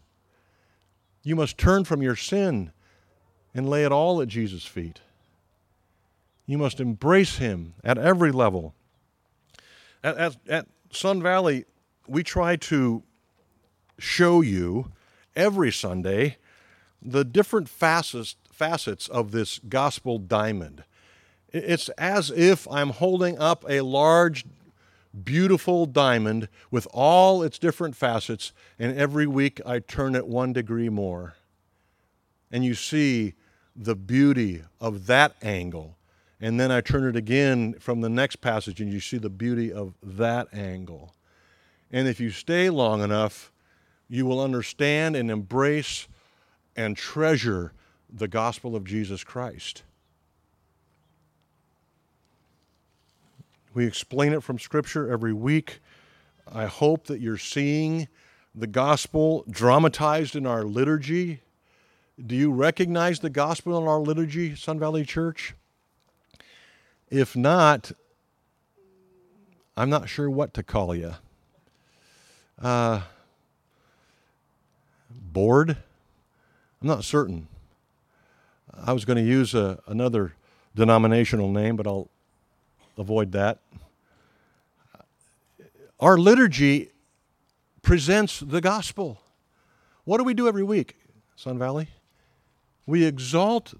[1.23, 2.73] You must turn from your sin
[3.55, 5.01] and lay it all at Jesus' feet.
[6.47, 8.75] You must embrace Him at every level.
[10.03, 11.65] At, at, at Sun Valley,
[12.07, 13.03] we try to
[13.99, 14.93] show you
[15.35, 16.37] every Sunday
[17.01, 20.85] the different facets, facets of this gospel diamond.
[21.53, 24.45] It's as if I'm holding up a large,
[25.25, 30.89] beautiful diamond with all its different facets, and every week I turn it one degree
[30.89, 31.35] more.
[32.51, 33.35] And you see
[33.75, 35.97] the beauty of that angle.
[36.41, 39.73] And then I turn it again from the next passage, and you see the beauty
[39.73, 41.15] of that angle.
[41.91, 43.53] And if you stay long enough,
[44.09, 46.07] you will understand and embrace
[46.79, 47.73] and treasure
[48.09, 49.83] the gospel of Jesus Christ.
[53.75, 55.81] We explain it from Scripture every week.
[56.51, 58.07] I hope that you're seeing
[58.55, 61.41] the gospel dramatized in our liturgy.
[62.25, 65.55] Do you recognize the gospel in our liturgy, Sun Valley Church?
[67.11, 67.91] If not,
[69.77, 71.15] I'm not sure what to call you.
[72.63, 73.01] Uh,
[75.11, 75.77] bored?
[76.81, 77.49] I'm not certain.
[78.73, 80.35] I was going to use a, another
[80.75, 82.09] denominational name, but I'll
[82.97, 83.59] avoid that.
[85.99, 86.91] Our liturgy
[87.83, 89.21] presents the gospel.
[90.05, 90.97] What do we do every week,
[91.35, 91.89] Sun Valley?
[92.87, 93.75] We exalt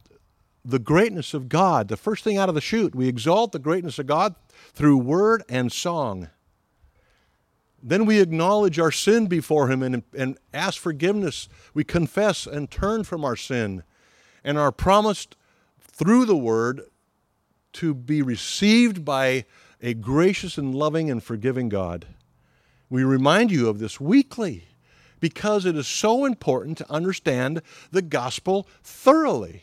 [0.65, 1.89] the greatness of God.
[1.89, 4.35] The first thing out of the chute, we exalt the greatness of God
[4.75, 6.29] through word and song.
[7.83, 11.49] Then we acknowledge our sin before Him and, and ask forgiveness.
[11.75, 13.85] We confess and turn from our sin
[14.43, 15.37] and are promised
[15.81, 16.83] through the Word
[17.75, 19.45] to be received by
[19.81, 22.07] a gracious and loving and forgiving God.
[22.91, 24.65] We remind you of this weekly
[25.21, 29.63] because it is so important to understand the gospel thoroughly.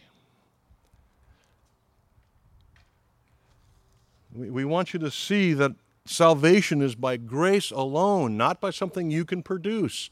[4.33, 5.73] We, we want you to see that
[6.05, 10.09] Salvation is by grace alone, not by something you can produce.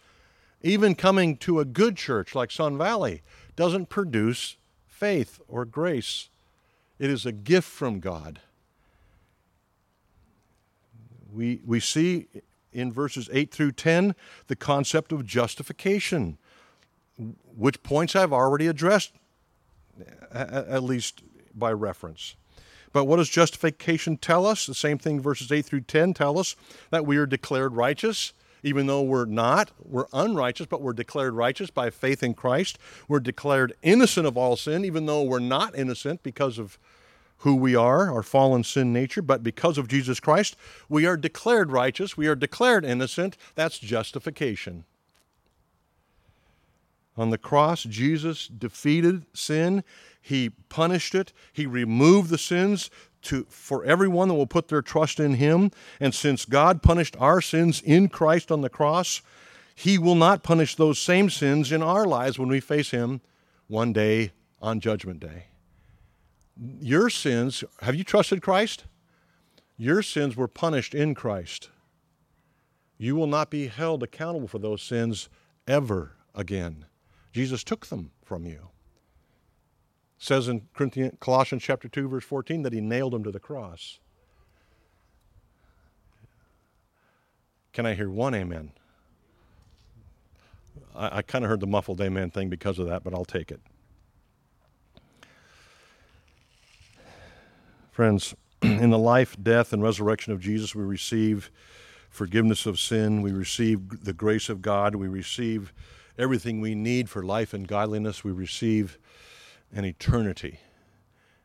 [0.62, 3.22] Even coming to a good church like Sun Valley
[3.56, 6.30] doesn't produce faith or grace,
[6.98, 8.40] it is a gift from God.
[11.32, 12.28] We, we see
[12.72, 14.16] in verses 8 through 10
[14.48, 16.38] the concept of justification,
[17.56, 19.12] which points I've already addressed,
[20.32, 21.22] at least
[21.54, 22.36] by reference.
[22.94, 24.66] But what does justification tell us?
[24.66, 26.56] The same thing verses 8 through 10 tell us
[26.92, 29.72] that we are declared righteous, even though we're not.
[29.84, 32.78] We're unrighteous, but we're declared righteous by faith in Christ.
[33.08, 36.78] We're declared innocent of all sin, even though we're not innocent because of
[37.38, 40.56] who we are, our fallen sin nature, but because of Jesus Christ,
[40.88, 43.36] we are declared righteous, we are declared innocent.
[43.56, 44.86] That's justification.
[47.18, 49.84] On the cross, Jesus defeated sin.
[50.26, 51.34] He punished it.
[51.52, 52.90] He removed the sins
[53.24, 55.70] to, for everyone that will put their trust in Him.
[56.00, 59.22] And since God punished our sins in Christ on the cross,
[59.76, 63.20] He will not punish those same sins in our lives when we face Him
[63.68, 65.48] one day on Judgment Day.
[66.80, 68.86] Your sins, have you trusted Christ?
[69.76, 71.70] Your sins were punished in Christ.
[72.98, 75.28] You will not be held accountable for those sins
[75.68, 76.86] ever again.
[77.34, 78.70] Jesus took them from you.
[80.24, 80.62] Says in
[81.20, 84.00] Colossians chapter 2 verse 14 that he nailed him to the cross.
[87.74, 88.72] Can I hear one amen?
[90.96, 93.52] I, I kind of heard the muffled amen thing because of that, but I'll take
[93.52, 93.60] it.
[97.92, 101.52] Friends, in the life, death, and resurrection of Jesus, we receive
[102.10, 103.24] forgiveness of sin.
[103.24, 104.96] We receive the grace of God.
[104.96, 105.74] We receive
[106.18, 108.24] everything we need for life and godliness.
[108.24, 108.98] We receive
[109.74, 110.60] an eternity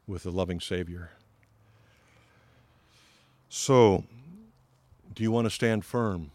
[0.06, 1.10] with the loving Savior.
[3.48, 4.04] So,
[5.14, 6.30] do you want to stand firm?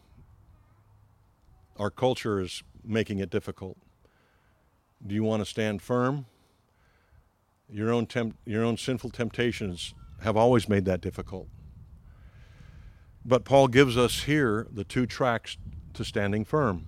[1.78, 3.78] Our culture is making it difficult.
[5.06, 6.26] Do you want to stand firm?
[7.70, 11.48] Your own, temp- your own sinful temptations have always made that difficult.
[13.26, 15.58] But Paul gives us here the two tracks
[15.94, 16.88] to standing firm.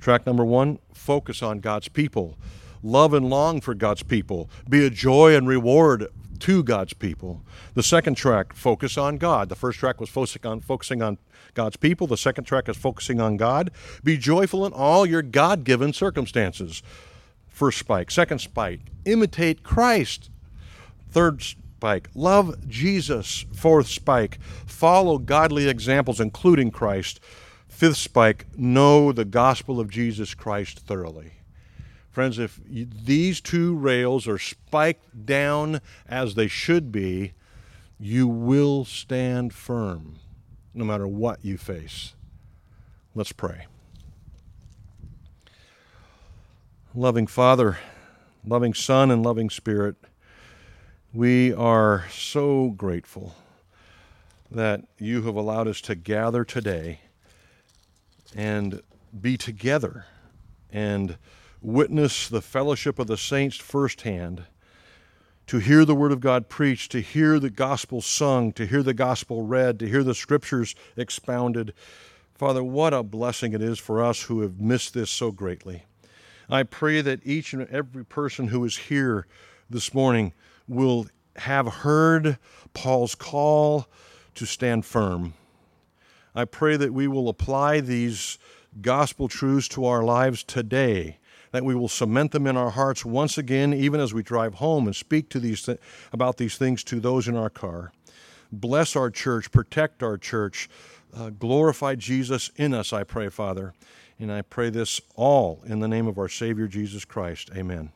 [0.00, 2.36] Track number one focus on God's people.
[2.82, 4.50] Love and long for God's people.
[4.68, 6.08] Be a joy and reward
[6.40, 7.42] to God's people.
[7.74, 9.48] The second track, focus on God.
[9.48, 11.18] The first track was focusing on focusing on
[11.54, 12.08] God's people.
[12.08, 13.70] The second track is focusing on God.
[14.02, 16.82] Be joyful in all your God-given circumstances.
[17.48, 18.10] First spike.
[18.10, 20.30] Second spike, imitate Christ.
[21.10, 23.44] Third spike, love Jesus.
[23.54, 27.20] Fourth spike, follow godly examples, including Christ.
[27.68, 31.34] Fifth spike, know the gospel of Jesus Christ thoroughly.
[32.12, 37.32] Friends, if you, these two rails are spiked down as they should be,
[37.98, 40.16] you will stand firm
[40.74, 42.14] no matter what you face.
[43.14, 43.66] Let's pray.
[46.94, 47.78] Loving Father,
[48.46, 49.96] loving Son, and loving Spirit,
[51.14, 53.34] we are so grateful
[54.50, 57.00] that you have allowed us to gather today
[58.34, 58.82] and
[59.18, 60.04] be together
[60.70, 61.16] and
[61.62, 64.44] witness the fellowship of the saints firsthand,
[65.46, 68.94] to hear the Word of God preached, to hear the gospel sung, to hear the
[68.94, 71.74] gospel read, to hear the scriptures expounded.
[72.34, 75.84] Father, what a blessing it is for us who have missed this so greatly.
[76.48, 79.26] I pray that each and every person who is here
[79.68, 80.32] this morning
[80.68, 81.06] will
[81.36, 82.38] have heard
[82.74, 83.86] Paul's call
[84.34, 85.34] to stand firm.
[86.34, 88.38] I pray that we will apply these
[88.80, 91.18] gospel truths to our lives today
[91.52, 94.86] that we will cement them in our hearts once again, even as we drive home
[94.86, 95.78] and speak to these th-
[96.12, 97.92] about these things to those in our car.
[98.50, 100.68] Bless our church, protect our church,
[101.14, 103.74] uh, glorify Jesus in us, I pray, Father.
[104.18, 107.50] And I pray this all in the name of our Savior Jesus Christ.
[107.56, 107.92] Amen.